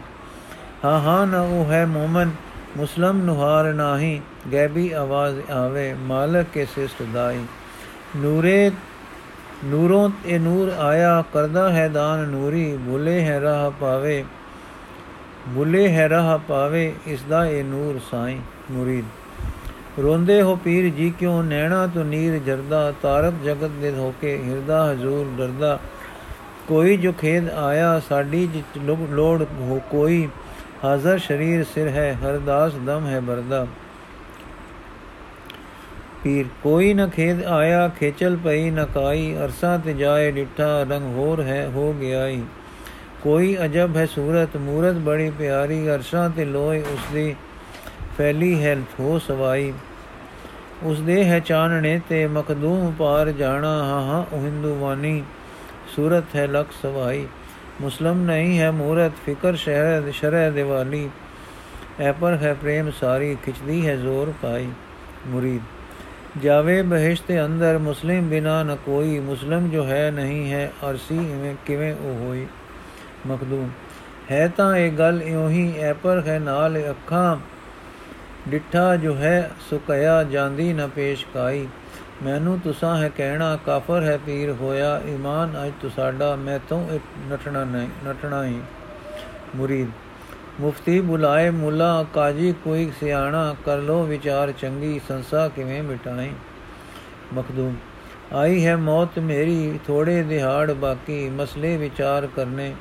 ਹਾਂ 0.85 1.01
ਹਾਂ, 1.01 1.27
ਨ 1.27 1.35
ਉਹ 1.35 1.73
ਹੈ 1.73 1.87
ਮੂਮਨ, 1.87 2.31
ਮੁਸਲਮ 2.77 3.25
ਨੁਹਾਰ 3.25 3.73
ਨਾਹੀ, 3.73 4.21
ਗੈਬੀ 4.53 4.93
ਆਵਾਜ਼ 4.93 5.51
ਆਵੇ, 5.51 5.95
ਮਾਲਕ 5.95 6.47
ਕੇ 6.55 6.65
ਸਿਸ਼ਟ 6.65 7.03
ਦਾਈ। 7.03 7.41
ਨੂਰੇ 8.17 8.71
ਨੂਰੋਂ 9.65 10.09
ਇਹ 10.27 10.41
ਨੂਰ 10.41 10.73
ਆਇਆ, 10.79 11.23
ਕਰਦਾ 11.33 11.69
ਹੈ 11.73 11.89
ਦਾਨ 11.89 12.29
ਨੂਰੀ 12.29 12.77
ਭੁਲੇ 12.87 13.21
ਹੈ 13.25 13.41
ਰਾਹ 13.41 13.71
ਪਾਵੇ 13.71 14.25
ਭੁਲੇ 15.55 15.89
ਹੈ 15.89 16.09
ਰਾਹ 16.09 16.39
ਪਾਵੇ, 16.39 16.93
ਇਸ 17.07 17.23
ਦਾ 17.29 17.45
ਇਹ 17.47 17.65
ਨੂਰ 17.65 17.99
ਸਾਈ 18.11 18.39
ਮੁਰੀਦ 18.71 19.05
ਰੋਂਦੇ 19.99 20.41
ਹੋ 20.43 20.55
ਪੀਰ 20.57 20.89
ਜੀ 20.95 21.11
ਕਿਉਂ, 21.11 21.43
ਨੈਣਾ 21.43 21.87
ਤੋਂ 21.87 22.05
ਨੀਰ 22.05 22.39
ਜਰਦਾ, 22.39 22.93
ਤਾਰਕ 23.03 23.35
ਜਗਤ 23.45 23.71
ਦੇ 23.81 23.91
ਧੋਕੇ 23.91 24.37
ਹਿਰਦਾ 24.45 24.93
ਹਜ਼ੂਰ 24.93 25.27
ਡਰਦਾ। 25.39 25.79
ਕੋਈ 26.69 26.97
ਜੋ 26.97 27.13
ਖੇਦ 27.13 27.49
ਆਇਆ, 27.49 28.01
ਸਾਡੀ 28.09 28.47
ਜਿਤ 28.47 28.79
ਲੋੜ 29.11 29.43
ਹੋ 29.61 29.81
ਕੋਈ। 29.91 30.29
ਹਾਜ਼ਰ 30.85 31.19
ਸ਼ਰੀਰ 31.19 31.65
ਸਿਰ 31.65 31.89
ਹੈ, 31.89 32.17
ਹਰਦਾਸ 32.25 32.75
ਦਮ 32.87 33.07
ਹੈ 33.07 33.21
ਬਰਦਾ 33.21 33.67
ਪੀਰ। 36.25 36.47
ਕੋਈ 36.63 36.95
ਨ 36.95 37.09
ਖੇਦ 37.09 37.45
ਆਇਆ, 37.45 37.89
ਖੇਚਲ 37.89 38.37
ਪਈ, 38.37 38.71
ਨ 38.71 38.85
ਕਾਈ। 38.85 39.37
ਅਰਸਾ 39.37 39.79
ਤੇ 39.79 39.95
ਜਾਏ 39.95 40.31
ਡਿਠਾ, 40.31 40.83
ਰੰਗ 40.83 41.15
ਹੋਰ 41.15 41.43
ਹੈ, 41.43 41.69
ਹੋ 41.69 41.93
ਗਿਆਈ। 41.93 42.43
ਕੋਈ 43.23 43.57
ਅਜਬ 43.65 43.97
ਹੈ 43.97 44.07
ਸੂਰਤ, 44.07 44.57
ਮੂਰਤ 44.57 44.95
ਬੜੀ 44.95 45.31
ਪਿਆਰੀ। 45.31 45.89
ਅਰਸ਼ਾਂ 45.91 46.31
ਤੇ 46.31 46.45
ਲੋਏ 46.45 46.81
ਉਸ 46.81 47.15
ਦੀ 47.15 47.37
ਫੈਲੀ 48.19 48.65
ਹੈ 48.65 48.75
ਠੋ 48.75 49.19
ਸਵਾਈ। 49.19 49.73
ਉਸ 50.83 51.01
ਦੇ 51.01 51.25
ਹੈ 51.25 51.41
ਚਾਨਣੇ 51.41 52.01
ਤੇ 52.09 52.27
ਮਖਦੂਮ 52.27 52.93
ਪਾਰ 52.99 53.33
ਜਾਣਾ, 53.33 53.85
ਹਾਂ 53.85 54.03
ਹਾਂ 54.03 54.37
ਉਹ 54.37 54.41
ਹਿੰਦੂ 54.41 54.75
ਵਾਨੀ। 54.75 55.23
ਸੂਰਤ 55.97 56.25
ਹੈ 56.37 56.47
ਲਖ 56.47 56.67
ਸਵਾਈ। 56.83 57.27
ਮੁਸਲਮ 57.81 58.23
ਨਹੀਂ 58.23 58.59
ਹੈ 58.59 58.71
ਮੂਰਤ, 58.71 59.13
ਫਿਕਰ 59.27 59.55
ਸ਼ਹਿਰ 59.55 60.13
ਸ਼ਰਹ 60.13 60.53
ਦਿਵਾਲੀ। 60.53 61.11
ਐ 62.01 62.13
ਪਰ 62.13 62.39
ਹੈ 62.43 62.55
ਪ੍ਰੇਮ 62.55 62.91
ਸਾਰੀ, 62.91 63.37
ਖਿਚਦੀ 63.45 63.87
ਹੈ 63.87 63.97
ਜ਼ੋਰ 63.97 64.33
ਪਾਈ। 64.43 64.69
ਮੁਰੀਦ। 65.27 65.61
ਜਾਵੇ 66.41 66.81
ਬਹਿਸ਼ਤ 66.83 67.31
ਅੰਦਰ 67.45 67.79
ਮੁਸਲਿਮ 67.79 68.29
ਬਿਨਾ 68.29 68.63
ਨ 68.63 68.77
ਕੋਈ, 68.77 69.19
ਮੁਸਲਮ 69.19 69.69
ਜੋ 69.71 69.85
ਹੈ 69.85 70.11
ਨਹੀਂ 70.11 70.53
ਹੈ, 70.53 70.71
ਅਰਸੀ 70.91 71.15
ਇਵੇਂ 71.15 71.55
ਕਿਵੇਂ 71.67 71.95
ਉਹ 71.95 72.27
ਹੋਈ 72.27 72.47
ਮਖਦੂਮ, 73.27 73.71
ਹੈ 74.31 74.49
ਤਾਂ 74.49 74.77
ਇਹ 74.77 74.93
ਗੱਲ 74.93 75.23
ਇਉਂ 75.23 75.49
ਹੀ, 75.51 75.73
ਐ 75.79 75.93
ਪਰ 75.93 76.23
ਹੈ 76.27 76.39
ਨਾਲ 76.39 76.79
ਅੱਖਾਂ 76.91 77.37
ਡਿੱਠਾ 78.49 78.97
ਜੋ 78.97 79.15
ਹੈ 79.15 79.51
ਸੁਕਿਆ 79.71 80.23
ਜਾਂਦੀ 80.25 80.73
ਨ 80.73 80.89
ਪੇਸ਼ 80.89 81.25
ਕਾਈ। 81.35 81.67
ਮੈਨੂੰ 82.23 82.59
ਤੁਸਾਂ 82.61 82.97
ਹੈ 82.97 83.11
ਕਹਿਣਾ, 83.17 83.59
ਕਾਫਰ 83.67 84.03
ਹੈ 84.03 84.19
ਪੀਰ 84.27 84.51
ਹੋਇਆ, 84.51 85.01
ਈਮਾਨ 85.09 85.55
ਅਜ 85.67 85.73
ਤੁਸਾਡਾ, 85.81 86.35
ਮੈਂ 86.37 86.59
ਤੋਂ 86.69 86.83
ਨਟਣਾ 87.33 87.65
ਨਹੀਂ, 87.65 87.89
ਨਟਣਾ 88.09 88.45
ਹੀ 88.45 88.61
ਮੁਰੀਦ। 89.57 89.91
ਮੁਫਤੀ 90.61 91.01
ਬੁਲਾਏ 91.01 91.51
ਮੁਲਾ, 91.51 92.05
ਕਾਜੀ, 92.15 92.53
ਕੋਈ 92.65 92.91
ਸਿਆਣਾ 93.01 93.55
ਕਰ 93.67 93.79
ਲੋ 93.79 94.03
ਵਿਚਾਰ 94.05 94.53
ਚੰਗੀ, 94.53 95.01
ਸੰਸਾ 95.09 95.49
ਕਿਵੇਂ 95.49 95.83
ਮਿਟਾਈ 95.83 96.31
ਮਖਦੂਮ, 97.35 97.77
ਆਈ 98.33 98.65
ਹੈ 98.67 98.77
ਮੌਤ 98.77 99.19
ਮੇਰੀ, 99.19 99.79
ਥੋੜੇ 99.87 100.23
ਦਿਹਾੜ 100.23 100.73
ਬਾਕੀ, 100.73 101.29
ਮਸਲੇ 101.29 101.77
ਵਿਚਾਰ 101.77 102.27
ਕਰਨੇ, 102.37 102.75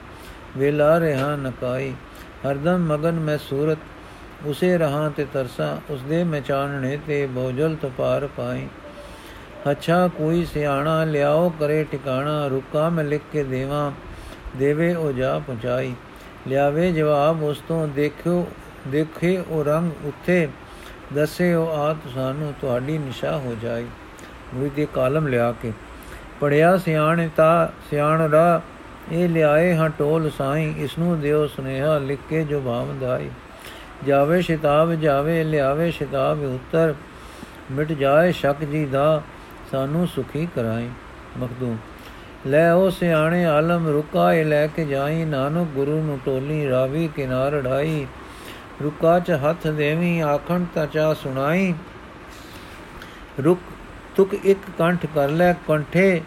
ਵੇਲਾ 0.58 0.98
ਰਹਾ 0.98 1.36
ਨਕਾਈ। 1.36 1.94
ਹਰਦਮ 2.48 2.88
ਮਗਨ 2.88 3.20
ਮੈਂ 3.20 3.38
ਸੂਰਤ, 3.38 3.78
ਉਸੇ 4.46 4.78
ਰਹਾ 4.78 5.08
ਤੇ 5.10 5.26
ਤਰਸਾ 5.34 5.78
ਉਸ 5.90 6.02
ਦੇ 6.02 6.24
ਮੈਂ 6.24 6.42
ਚਾਨਣੇ 6.42 6.98
ਤੇ 7.08 7.26
ਬੋਝਲ 7.28 7.76
ਤਪਾਰ 7.76 8.28
ਪਾਈ। 8.38 8.68
ਅੱਛਾ, 9.72 10.08
ਕੋਈ 10.08 10.46
ਸਿਆਣਾ 10.46 11.04
ਲਿਆਓ 11.04 11.50
ਕਰੇ 11.60 11.84
ਟਿਕਾਣਾ, 11.84 12.48
ਰੁਕਾ 12.48 12.90
ਮੈਂ 12.90 13.04
ਲਿਖ 13.04 13.22
ਕੇ 13.32 13.44
ਦੇਵਾਂ, 13.44 13.92
ਦੇਵੇ 14.58 14.94
ਉਹ 14.96 15.12
ਜਾ 15.12 15.40
ਪਹੁੰਚਾਈ। 15.40 15.94
ਲਿਆਵੇ 16.48 16.92
ਜਵਾਬ, 16.92 17.44
ਉਸ 17.44 17.62
ਤੋਂ 17.68 17.88
ਦੇਖਿਓ, 17.88 18.48
ਦੇਖੇ 18.88 19.44
ਉਹ 19.48 19.64
ਰੰਗ 19.64 20.06
ਉੱਥੇ। 20.06 20.48
ਦੱਸੇ 21.14 21.54
ਉਹ 21.54 21.68
ਆਤ 21.70 21.98
ਸਾਨੂੰ 22.16 22.54
ਤੁਹਾਡੀ 22.62 22.98
ਨਿਸ਼ਾ 22.98 23.38
ਹੋ 23.38 23.56
ਜਾਈ 23.62 23.86
ਮੁਰੀ 24.54 24.70
ਦੇ 24.70 24.88
ਕਾਲਮ 24.94 25.28
ਲਿਆ 25.28 25.52
ਕੇ। 25.52 25.74
ਪੜਿਆ 26.40 26.78
ਸਿਆਣ 26.78 27.30
ਤਾ, 27.36 27.74
ਸਿਆਣ 27.90 28.30
ਰਾ, 28.30 28.62
ਇਹ 29.12 29.30
ਲਿਆਏ 29.30 29.76
ਹਾਂ 29.76 29.90
ਟੋਲ 29.90 30.30
ਸਾਈ 30.38 30.74
ਇਸ 30.78 30.98
ਨੂੰ 31.00 31.20
ਦਿਓ 31.22 31.48
ਸੁਨੇਹਾ 31.48 31.98
ਲਿਖ 31.98 32.20
ਕੇ 32.30 32.44
ਜੋ 32.44 32.62
ਭਾਵਦਾਈ 32.62 33.30
ਜਾਵੇ 34.06 34.42
ਸ਼ਿਤਾਬ, 34.42 34.94
ਜਾਵੇ 34.94 35.44
ਲਿਆਵੇ 35.44 35.92
ਸ਼ਿਤਾਬ 35.92 36.42
ਉੱਤਰ। 36.42 36.96
ਮਿਟ 37.72 37.92
ਜਾਏ 37.92 38.32
ਸ਼ੱਕ 38.32 38.64
ਜੀ 38.64 38.86
ਦਾ, 38.86 39.22
ਸਾਨੂੰ 39.72 40.08
ਸੁਖੀ 40.08 40.48
ਕਰਾਈ 40.56 40.90
ਮਖਦੂਮ। 41.38 41.78
ਲੈ 42.46 42.74
ਉਹ 42.74 42.92
ਸਿਆਣੇ 42.92 43.46
ਆਲਮ 43.46 43.88
ਰੁਕਾ 43.88 44.34
ਇਹ 44.34 44.46
ਲੈ 44.46 44.68
ਕੇ 44.68 44.86
ਜਾਈ 44.86 45.26
ਨਾਨਕ 45.26 45.68
ਗੁਰੂ 45.68 46.04
ਨੂੰ 46.04 46.20
ਟੋਲੀ 46.26 46.70
ਰਾਵੀ 46.70 47.10
ਕਿਨਾਰ 47.16 47.62
ਢਾਈ। 47.62 48.08
ਰੁਕਾ 48.84 49.20
ਚ 49.20 49.32
ਹੱਥ 49.32 49.68
ਦੇਵੀ 49.68 50.20
ਆਖਣ 50.20 50.66
ਤਾ 50.76 50.86
ਚਾ 50.86 51.14
ਸੁਣਾਈ। 51.14 51.74
ਰੁਕ 53.44 53.60
ਤੁਕ 54.16 54.34
ਇੱਕ 54.34 54.60
ਕੰਠ 54.78 55.06
ਕਰ 55.06 55.30
ਲੈ 55.30 55.54
ਕੰਠੇ 55.54 56.22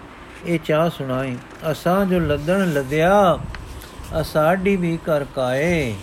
ਇਹ 0.47 0.59
ਚਾ 0.65 0.89
ਸੁਣਾਈ। 0.89 1.37
ਅਸਾਂ 1.73 2.07
ਜੋ 2.07 2.19
ਲੱਦਣ 2.19 2.73
ਲਦਿਆ 2.73 3.39
ਅਸਾਡੀ 4.21 4.77
ਵੀ 4.77 4.99
ਕਰ 5.07 5.25
ਕਾਏ। 5.25 5.95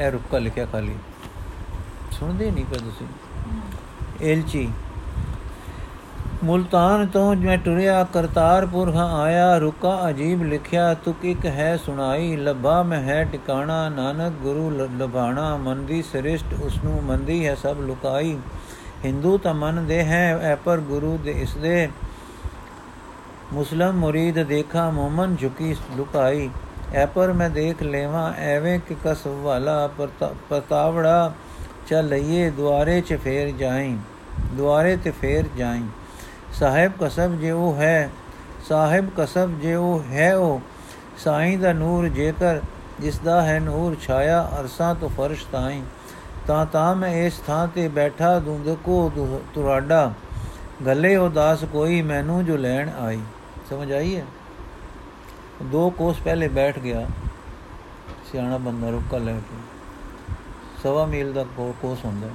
ਇਹ 0.00 0.10
ਰੁਕਾ 0.10 0.38
ਲਿਖਿਆ 0.38 0.66
ਖਾਲੀ। 0.66 0.96
ਸੁਣਦੇ 2.10 2.50
ਨਹੀਂ 2.50 2.64
ਪਏ 2.64 2.78
ਤੁਸੀਂ? 2.78 3.06
ਐਲਚੀ 4.32 4.68
ਮੁਲਤਾਨ 6.44 7.06
ਤੋਂ 7.06 7.34
ਮੈਂ 7.36 7.56
ਟੁਰਿਆ 7.58 8.02
ਕਰਤਾਰਪੁਰ 8.04 8.94
ਹਾਂ 8.94 9.22
ਆਇਆ, 9.22 9.56
ਰੁਕਾ 9.58 10.08
ਅਜੀਬ 10.08 10.42
ਲਿਖਿਆ, 10.42 10.92
ਤੁਕ 10.94 11.24
ਇੱਕ 11.24 11.46
ਹੈ 11.46 11.76
ਸੁਣਾਈ, 11.76 12.36
ਲੱਭਾ 12.36 12.82
ਮੈਂ 12.82 13.00
ਹੈ 13.02 13.24
ਟਿਕਾਣਾ, 13.24 13.88
ਨਾਨਕ 13.88 14.32
ਗੁਰੂ 14.32 14.70
ਲਭਾਣਾ, 14.98 15.56
ਮੰਦੀ 15.56 16.02
ਸ੍ਰਿਸ਼ਟ 16.02 16.54
ਉਸ 16.62 16.78
ਨੂੰ 16.84 17.02
ਮੰਦੀ 17.04 17.46
ਹੈ 17.46 17.54
ਸਭ 17.54 17.80
ਲੁਕਾਈ। 17.80 18.36
ਹਿੰਦੂ 19.04 19.36
ਤਾਂ 19.38 19.54
ਮੰਨਦੇ 19.54 20.02
ਹੈ, 20.04 20.38
ਐ 20.42 20.54
ਪਰ 20.54 20.78
ਗੁਰੂ 20.78 21.18
ਦੇ 21.24 21.32
ਇਸ 21.32 21.54
ਦੇ 21.54 21.88
ਮੁਸਲਮ 23.52 23.96
ਮੁਰੀਦ 23.96 24.42
ਦੇਖਾ, 24.42 24.88
ਮੂਮਨ 24.90 25.36
ਝੁਕੀ 25.36 25.74
ਲੁਕਾਈ। 25.96 26.50
ਐ 26.94 27.06
ਪਰ 27.06 27.32
ਮੈਂ 27.32 27.50
ਦੇਖ 27.50 27.82
ਲੈਵਾਂ, 27.82 28.32
ਐਵੇਂ 28.38 28.78
ਕਿ 28.78 28.96
ਕਸ 29.04 29.26
ਵਾਲਾ 29.26 29.88
ਪਤਾਵੜਾ 30.50 31.32
ਚੱਲ 31.88 32.08
ਲਈਏ, 32.08 32.50
ਦੁਆਰੇ 32.50 33.00
'ਚ 33.00 33.18
ਫੇਰ 33.24 33.48
ਜਾਈ, 33.50 33.96
ਦੁਆਰੇ 34.52 34.96
ਤੇ 34.96 35.10
ਫੇਰ 35.10 35.44
ਜਾਈ। 35.56 35.82
ਸਾਹਿਬ 36.52 36.92
ਕਸਬ 37.00 37.38
ਜੇ 37.40 37.50
ਉਹ 37.50 37.74
ਹੈ, 37.76 38.10
ਸਾਹਿਬ 38.68 39.08
ਕਸਬ 39.16 39.58
ਜੇ 39.60 39.74
ਉਹ 39.74 40.02
ਹੈ 40.12 40.34
ਉਹ, 40.36 40.60
ਸਾਈਂ 41.18 41.58
ਦਾ 41.58 41.72
ਨੂਰ 41.72 42.08
ਜੇਕਰ 42.08 42.60
ਜਿਸ 43.00 43.18
ਦਾ 43.18 43.42
ਹੈ 43.42 43.58
ਨੂਰ 43.60 43.96
ਛਾਇਆ 44.02 44.42
ਅਰਸਾਂ 44.60 44.94
ਤੋਂ 44.94 45.08
ਫਰਸ਼ 45.08 45.44
ਤਾਈ, 45.52 45.82
ਤਾਂ 46.46 46.64
ਤਾਂ 46.66 46.94
ਮੈਂ 46.96 47.10
ਇਸ 47.16 47.38
ਥਾਂ 47.46 47.66
ਤੇ 47.68 47.88
ਬੈਠਾ 47.88 48.38
ਦੁੰਦ 48.38 48.76
ਕੋ 48.84 49.10
ਤੁਰਾਡਾ। 49.54 50.12
ਗੱਲੇ 50.86 51.16
ਉਦਾਸ 51.16 51.64
ਕੋਈ 51.64 52.02
ਮੈਨੂੰ 52.02 52.44
ਜੋ 52.44 52.56
ਲੈਣ 52.56 52.90
ਆਈ। 53.00 53.20
ਸਮਝ 53.70 53.92
ਆਈ 53.92 54.16
ਹੈ? 54.16 54.24
ਦੋ 55.62 55.90
ਕੋਸ 55.90 56.20
ਪਹਿਲੇ 56.24 56.48
ਬੈਠ 56.48 56.78
ਗਿਆ, 56.78 57.06
ਸਿਆਣਾ 58.32 58.58
ਬੰਦਾ 58.58 58.90
ਰੁਕਾ 58.90 59.18
ਲੈ 59.18 59.32
ਕੇ। 59.32 59.56
ਸਵਾ 60.82 61.06
ਮੀਲ 61.06 61.32
ਦਾ 61.32 61.44
ਕੋਸ 61.58 62.04
ਹੁੰਦਾ 62.04 62.28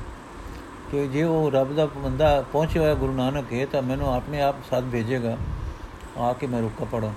ਕਿ 0.94 1.08
ਜੇ 1.08 1.24
ਉਹ 1.24 1.52
ਰੱਬ 1.52 1.76
ਦਾ 1.76 1.86
ਬੰਦਾ 1.86 2.44
ਪਹੁੰਚਿਆ 2.54 2.82
ਹੋਇਆ 2.82 2.94
ਗੁਰੂ 2.94 3.14
ਨਾਨਕ 3.14 3.54
ਹੈ, 3.54 3.66
ਤਾਂ 3.66 3.82
ਮੈਨੂੰ 3.82 4.16
ਆਪਣੇ 4.16 4.42
ਆਪ 4.42 4.56
ਸਾਥ 4.70 4.84
ਭੇਜੇਗਾ। 4.84 5.38
ਆ 6.18 6.34
ਕੇ 6.34 6.48
ਮੈਂ 6.48 6.62
ਰੁਕਾ 6.62 6.86
ਪੜਾ 6.86 7.12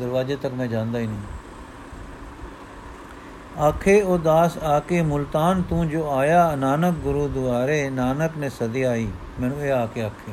ਦਰਵਾਜ਼ੇ 0.00 0.36
ਤੱਕ 0.36 0.54
ਮੈਂ 0.54 0.66
ਜਾਂਦਾ 0.66 0.98
ਹੀ 0.98 1.06
ਨਹੀਂ। 1.06 1.18
ਆਖੇ 3.60 4.02
ਉਦਾਸ 4.02 4.58
ਆਕੇ 4.58 5.02
ਮੁਲਤਾਨ, 5.02 5.62
ਤੂੰ 5.62 5.88
ਜੋ 5.88 6.10
ਆਇਆ 6.10 6.56
ਨਾਨਕ 6.56 6.94
ਗੁਰੂ 6.94 7.28
ਦੁਆਰੇ, 7.28 7.90
ਨਾਨਕ 7.90 8.30
ਨੇ 8.38 8.48
ਸਦਿਆਈ 8.48 9.08
ਮੈਨੂੰ 9.40 9.62
ਇਹ 9.62 9.72
ਆ 9.72 9.86
ਕੇ 9.86 10.02
ਆਖੇ। 10.02 10.32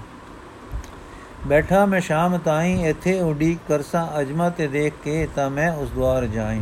ਬੈਠਾ 1.48 1.86
ਮੈਂ 1.86 2.02
ਸ਼ਾਮ 2.02 2.38
ਤਾਈ, 2.38 2.84
ਇੱਥੇ 2.84 3.22
ਉਡੀਕ 3.22 3.60
ਕਰਸਾਂ 3.68 4.20
ਅਜਮਾ 4.20 4.50
ਤੇ 4.50 4.68
ਦੇਖ 4.68 4.94
ਕੇ 5.04 5.28
ਤਾਂ 5.36 5.50
ਮੈਂ 5.50 5.72
ਉਸ 5.74 5.92
ਦਵਾਰ 5.92 6.26
ਜਾਈ। 6.26 6.62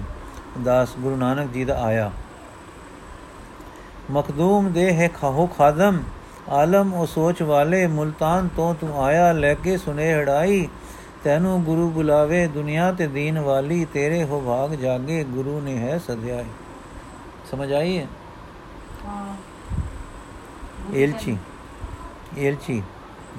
ਦਾਸ 0.63 0.89
ਗੁਰੂ 0.99 1.15
ਨਾਨਕ 1.15 1.51
ਜੀ 1.51 1.65
ਦਾ 1.65 1.81
ਆਇਆ। 1.81 2.11
ਮਖਦੂਮ 4.11 4.71
ਦੇ 4.71 4.93
ਹੈ 4.93 5.07
ਖਾਹੋ 5.07 5.47
ਖਾਦਮ। 5.57 6.03
ਆਲਮ 6.49 6.93
ਉਹ 6.93 7.05
ਸੋਚ 7.05 7.41
ਵਾਲੇ 7.41 7.87
ਮੁਲਤਾਨ 7.87 8.47
ਤੋਂ 8.55 8.75
ਤੂੰ 8.75 9.03
ਆਇਆ 9.03 9.31
ਲੈ 9.31 9.53
ਕੇ 9.53 9.77
ਸੁਨੇਹੜਾਈ 9.77 10.67
ਤੈਨੂੰ 11.23 11.63
ਗੁਰੂ 11.63 11.89
ਬੁਲਾਵੇ 11.89 12.47
ਦੁਨੀਆ 12.47 12.91
ਤੇ 12.91 13.07
ਦੀਨ 13.07 13.39
ਵਾਲੀ 13.39 13.85
ਤੇਰੇ 13.85 14.23
ਹੋ 14.23 14.39
ਭਾਗ 14.45 14.73
ਜਾਗੇ 14.73 15.23
ਗੁਰੂ 15.23 15.61
ਨੇ 15.61 15.77
ਹੈ 15.77 15.97
ਸਦਿਆਈ 15.97 16.45
ਸਮਝ 17.51 17.73
ਆਈ 17.73 17.97
ਹੈ 17.97 18.07
ਹਾਂ। 19.05 19.35
ਏਲਚੀ। 20.93 21.37
ਏਲਚੀ 22.37 22.83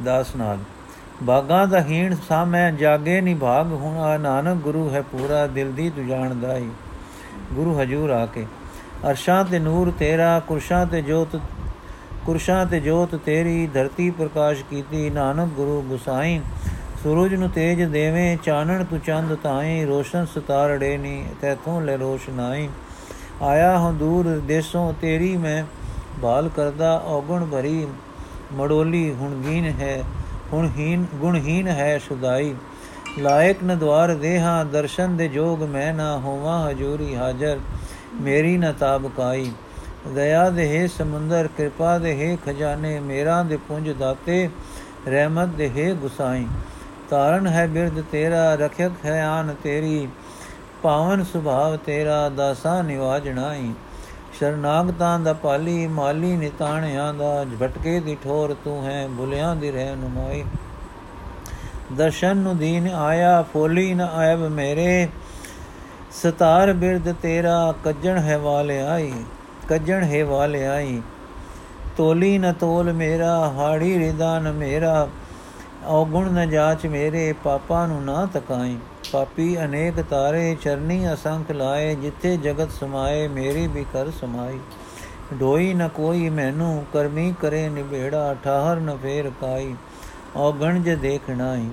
ਦਾਸ 0.05 0.37
ਨਾਲ। 0.37 0.59
ਬਾਗਾਂ 1.23 1.67
ਦਾ 1.67 1.81
ਹੀਣ 1.81 2.17
ਸਾਮੈ 2.29 2.71
ਜਾਗੇ 2.71 3.21
ਨੀ 3.21 3.35
ਭਾਗ 3.35 3.73
ਹੁਣ 3.73 4.21
ਨਾਨਕ 4.21 4.63
ਗੁਰੂ 4.63 4.91
ਹੈ 4.91 5.03
ਪੂਰਾ 5.03 5.47
ਦਿਲ 5.47 5.73
ਦੀ 5.73 5.91
ਤੂੰ 5.91 6.07
ਜਾਣਦਾ 6.07 6.57
ਹੀ 6.57 6.71
ਗੁਰੂ 7.53 7.81
ਹਜੂਰ 7.81 8.11
ਆ 8.11 8.27
ਕੇ। 8.27 8.47
ਅਰਸ਼ਾਂ 9.05 9.45
ਤੇ 9.45 9.59
ਨੂਰ 9.59 9.93
ਤੇਰਾ, 9.99 10.39
ਕੁਰਸ਼ਾਂ 10.41 10.87
ਤੇ 10.87 11.03
ਜੋਤ, 11.03 11.41
ਕੁਰਸ਼ਾਂ 12.27 12.67
ਤੇ 12.67 12.81
ਜੋਤ 12.81 13.15
ਤੇਰੀ, 13.15 13.67
ਧਰਤੀ 13.67 14.11
ਪ੍ਰਕਾਸ਼ 14.11 14.63
ਕੀਤੀ, 14.71 15.11
ਨਾਨਕ 15.11 15.49
ਗੁਰੂ 15.49 15.83
ਗੁਸਾਈ। 15.83 16.41
ਸੂਰਜ 17.03 17.35
ਨੂੰ 17.35 17.49
ਤੇਜ 17.51 17.83
ਦੇਵੇਂ, 17.83 18.37
ਚਾਨਣ 18.37 18.85
ਤੂੰ 18.85 19.01
ਚੰਦ 19.01 19.35
ਤਾਈ 19.35 19.85
ਰੋਸ਼ਨ 19.85 20.27
ਸਤਾਰੜੇ 20.27 20.97
ਨੀ, 20.97 21.25
ਤੈਥੋਂ 21.41 21.81
ਲੈ 21.81 21.97
ਰੋਸ਼ਨਾਈ 21.97 22.69
ਆਇਆ 23.43 23.79
ਹਾਂ 23.79 23.93
ਦੂਰ 23.93 24.27
ਦੇਸੋਂ, 24.47 24.93
ਤੇਰੀ 25.01 25.37
ਮੈਂ 25.37 25.65
ਬਾਲ 26.21 26.49
ਕਰਦਾ, 26.49 27.03
ਔਗਣ 27.07 27.45
ਭਰੀ 27.45 27.87
ਮੜੋਲੀ 28.53 29.15
ਹੁਣ 29.15 29.35
ਗੀਨ 29.43 29.65
ਹੈ, 29.65 30.03
ਹੁਣ 30.53 30.69
ਹੀਨ, 30.77 31.07
ਗੁਣਹੀਨ 31.15 31.69
ਹੈ 31.69 31.99
ਸੁਦਾਈ। 31.99 32.55
ਲਾਇਕ 33.19 33.63
ਨ 33.65 33.79
ਦਵਾਰ 33.79 34.15
ਦੇਹਾ, 34.15 34.65
ਦਰਸ਼ਨ 34.65 35.17
ਦੇ 35.17 35.29
ਜੋਗ 35.29 35.63
ਮੈਂ 35.63 35.95
ਨਾ 35.95 36.17
ਹੋਵਾਂ, 36.19 36.71
ਹਜੂਰੀ 36.71 37.15
ਹਾਜ਼ਰ। 37.17 37.59
ਮੇਰੀ 38.21 38.57
ਨ 38.57 38.73
ਤਾਬਕਾਈ 38.73 39.51
ਦਇਆ 40.15 40.49
ਦੇ 40.51 40.69
ਹੈ 40.69 40.87
ਸਮੁੰਦਰ, 40.87 41.49
ਕਿਰਪਾ 41.57 41.99
ਦੇ 41.99 42.15
ਹੈ 42.21 42.37
ਖਜ਼ਾਨੇ, 42.47 42.99
ਮੇਰਾ 43.01 43.43
ਦੇ 43.43 43.57
ਪੁੰਜ 43.57 43.91
ਦਾਤੇ, 43.91 44.49
ਰਹਿਮਤ 45.09 45.49
ਦੇ 45.49 45.69
ਹੈ 45.69 45.93
ਗੁਸਾਈ। 45.95 46.47
ਤਾਰਨ 47.11 47.47
ਹੈ 47.47 47.67
ਬਿਰਦ 47.67 48.03
ਤੇਰਾ, 48.13 48.55
ਰਖਿਅਕ 48.55 48.93
ਹੈ 49.05 49.25
ਆਨ 49.25 49.55
ਤੇਰੀ। 49.63 50.09
ਪਾਵਨ 50.83 51.25
ਸੁਭਾਵ 51.25 51.77
ਤੇਰਾ, 51.77 52.29
ਦਾਸਾ 52.29 52.81
ਨਿਵਾਜਣਾਈ 52.83 53.73
ਸ਼ਰਨਾਗਤਾਂ 54.39 55.19
ਦਾ 55.19 55.33
ਪਾਲੀ, 55.33 55.87
ਮਾਲੀ 55.87 56.37
ਨਿਤਾਣਿਆਂ 56.37 57.13
ਦਾ, 57.15 57.45
ਝਟਕੇ 57.45 58.01
ਦੀ 58.01 58.17
ਠੋਰ 58.25 58.55
ਤੂੰ 58.65 58.85
ਹੈ, 58.85 59.07
ਬੁਲਿਆਂ 59.09 59.55
ਦੀ 59.57 59.71
ਰਹਿਨੁਮਾਈ 59.71 60.45
ਦਰਸ਼ਨ 61.93 62.37
ਨੂੰ 62.37 62.57
ਦੀਨ 62.57 62.89
ਆਇਆ, 62.89 63.43
ਫੋਲੀ 63.43 63.95
ਨ 63.95 64.01
ਆਇਬ 64.01 64.47
ਮੇਰੇ। 64.49 65.09
ਸਤਾਰ 66.23 66.73
ਬਿਰਦ 66.73 67.13
ਤੇਰਾ 67.23 67.75
ਕੱਜਣ 67.85 68.19
ਹੈ 68.19 68.39
ਵਾਲੇ 68.39 68.81
ਆਈ 68.81 69.13
ਕੱਜਣ 69.69 70.05
ਹੈ 70.05 70.25
ਵਾਲੇ 70.25 70.67
ਆਈ 70.67 71.03
ਤੋਲੀ 71.97 72.39
ਨ 72.39 72.53
ਤੋਲ 72.53 72.93
ਮੇਰਾ, 72.93 73.53
ਹਾੜੀ 73.57 73.99
ਰਿਦਾਨ 73.99 74.53
ਮੇਰਾ। 74.53 75.09
ਔਗੁਣ 75.87 76.31
ਨ 76.33 76.51
ਜਾਚ 76.51 76.87
ਮੇਰੇ, 76.87 77.35
ਪਾਪਾਂ 77.45 77.89
ਨੂੰ 77.89 78.05
ਨਾ 78.05 78.27
ਤਕਾਈ। 78.35 78.79
ਪਾਪੀ 79.13 79.57
ਅਨੇਕ 79.65 80.01
ਤਾਰੇ, 80.01 80.57
ਚਰਨੀ 80.63 81.13
ਅਸੰਖ 81.13 81.51
ਲਾਏ। 81.51 81.95
ਜਿੱਥੇ 81.95 82.37
ਜਗਤ 82.37 82.71
ਸਮਾਏ, 82.71 83.29
ਮੇਰੀ 83.29 83.67
ਵੀ 83.67 83.85
ਕਰ 83.93 84.11
ਸਮਾਈ। 84.11 84.59
ਢੋਈ 85.41 85.75
ਨ 85.75 85.89
ਕੋਈ 85.89 86.29
ਮੈਨੂੰ, 86.29 86.85
ਕਰਮੀ 86.93 87.35
ਕਰੇ 87.41 87.69
ਨਿਬੇੜਾ, 87.69 88.37
ਠਾਹਰ 88.45 88.77
ਨ 88.77 88.97
ਫੇਰ 89.03 89.31
ਕਾਈ। 89.41 89.75
ਔਗਣ 90.37 90.83
ਜੇ 90.83 90.97
ਦੇਖਣਾਈ 90.97 91.71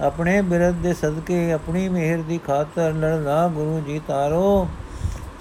ਆਪਣੇ 0.00 0.40
ਬਿਰਧ 0.42 0.74
ਦੇ 0.74 0.92
ਸਦਕੇ 0.94 1.52
ਆਪਣੀ 1.52 1.88
ਮਿਹਰ 1.88 2.22
ਦੀ 2.22 2.38
ਖਾਤਰ 2.38 2.92
ਲੜਦਾ 2.92 3.46
ਗੁਰੂ 3.48 3.80
ਜੀ 3.86 4.00
ਤਾਰੋ 4.08 4.68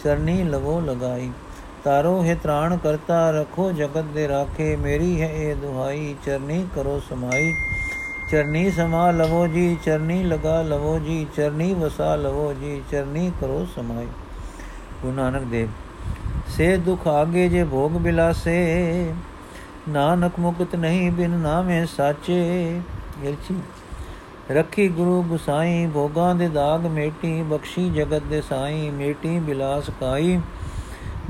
ਚਰਨੀ 0.03 0.43
ਲਵੋ 0.43 0.79
ਲਗਾਈ। 0.81 1.29
ਤਾਰੋ, 1.83 2.23
ਹੈ 2.23 2.35
ਤ੍ਰਾਣ 2.35 2.77
ਕਰਤਾ, 2.77 3.31
ਰਖੋ 3.31 3.71
ਜਗਤ 3.71 4.03
ਦੇ 4.13 4.27
ਰਾਖੇ, 4.27 4.75
ਮੇਰੀ 4.75 5.21
ਹੈ 5.21 5.27
ਇਹ 5.27 5.55
ਦੁਹਾਈ, 5.55 6.15
ਚਰਨੀ 6.25 6.65
ਕਰੋ 6.75 6.99
ਸਮਾਈ। 7.09 7.53
ਚਰਨੀ 8.31 8.69
ਸਮਾ 8.71 9.11
ਲਵੋ 9.11 9.45
ਜੀ, 9.47 9.77
ਚਰਨੀ 9.85 10.23
ਲਗਾ 10.23 10.61
ਲਵੋ 10.61 10.97
ਜੀ, 10.99 11.25
ਚਰਨੀ 11.35 11.73
ਵਸਾ 11.73 12.15
ਲਵੋ 12.15 12.53
ਜੀ, 12.53 12.81
ਚਰਨੀ 12.91 13.31
ਕਰੋ 13.41 13.65
ਸਮਾਈ। 13.75 14.07
ਗੁਰੂ 15.01 15.13
ਨਾਨਕ 15.13 15.43
ਦੇਵ, 15.43 15.67
ਸੇ 16.47 16.75
ਦੁਖ 16.77 17.07
ਆਗੇ 17.07 17.47
ਜੇ 17.49 17.63
ਭੋਗ 17.63 17.91
ਬਿਲਾਸੇ, 17.91 19.13
ਨਾਨਕ 19.89 20.39
ਮੁਕਤ 20.39 20.75
ਨਹੀਂ 20.75 21.11
ਬਿਨ 21.11 21.31
ਨਾਮੇ 21.31 21.85
ਸਾਚੇ। 21.85 22.81
ਗਿਰਚੀ 23.23 23.55
ਰੱਖੀ 24.51 24.87
ਗੁਰੂ 24.87 25.23
ਗੁਸਾਈ, 25.23 25.87
ਭੋਗਾਂ 25.93 26.35
ਦੇ 26.35 26.47
ਦਾਗ 26.49 26.85
ਮੇਟੀ, 26.85 27.41
ਬਖਸ਼ੀ 27.41 27.89
ਜਗਤ 27.89 28.23
ਦੇ 28.23 28.41
ਸਾਈ, 28.41 28.89
ਮੇਟੀ 28.89 29.39
ਬਿਲਾਸ 29.39 29.89
ਕਾਈ। 29.89 30.39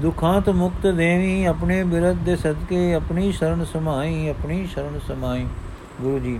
ਦੁਖਾਂ 0.02 0.42
ਤੋਂ 0.42 0.54
ਮੁਕਤ 0.54 0.88
ਦੇਵੀ, 0.88 1.46
ਆਪਣੇ 1.46 1.84
ਬਿਰਧ 1.84 2.18
ਦੇ 2.18 2.36
ਸਦਕੇ 2.36 2.94
ਆਪਣੀ 2.94 3.32
ਸ਼ਰਨ 3.32 3.66
ਸਮਾਈ, 3.66 4.30
ਆਪਣੀ 4.30 4.68
ਸ਼ਰਨ 4.68 5.00
ਸਮਾਈ। 5.08 5.48
ਗੁਰੂ 6.02 6.20
ਜੀ, 6.20 6.40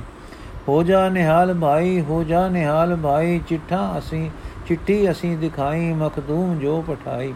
ਹੋ 0.68 0.84
ਜਾ 0.84 1.10
ਨਿਹਾਲ 1.10 1.54
ਭਾਈ, 1.54 2.02
ਹੋ 2.02 2.24
ਜਾ 2.24 2.48
ਨਿਹਾਲ 2.48 2.96
ਭਾਈ, 2.96 3.40
ਚਿੱਠਾ 3.48 3.96
ਅਸੀਂ, 3.98 4.30
ਚਿੱਠੀ 4.68 5.12
ਅਸੀਂ 5.12 5.38
ਦਿਖਾਈ, 5.38 5.94
ਮਖਦੂਮ 5.94 6.60
ਜੋ 6.60 6.84
ਪਠਾਈ। 6.88 7.34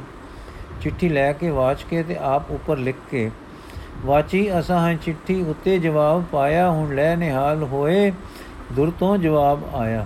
ਚਿੱਠੀ 0.81 1.09
ਲੈ 1.09 1.33
ਕੇ 1.33 1.49
ਵਾਚ 1.49 1.83
ਕੇ 1.83 2.03
ਤੇ 2.03 2.15
ਆਪ 2.15 2.51
ਉੱਪਰ 2.51 2.77
ਲਿਖ 2.77 2.95
ਕੇ। 3.11 3.31
ਵਾਚੀ 4.05 4.59
ਅਸਾਂ 4.59 4.89
ਹੈ 4.89 4.95
ਚਿੱਠੀ 4.95 5.41
ਉੱਤੇ 5.41 5.79
ਜਵਾਬ 5.79 6.23
ਪਾਇਆ, 6.31 6.69
ਹੁਣ 6.71 6.95
ਲੈ 6.95 7.15
ਨਿਹਾਲ 7.15 7.63
ਹੋਏ। 7.63 8.11
ਦੁਰ 8.71 8.93
ਤੋਂ 8.99 9.17
ਜਵਾਬ 9.17 9.75
ਆਇਆ। 9.75 10.05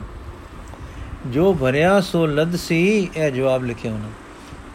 ਜੋ 1.28 1.54
ਭਰਿਆ 1.54 2.02
ਸੋ 2.02 2.26
ਲਦ 2.26 2.56
ਸੀ, 2.56 3.10
ਇਹ 3.18 3.32
ਜਵਾਬ 3.32 3.64
ਲਿਖਿਆ 3.64 3.94
ਉਹਨਾਂ। 3.94 4.10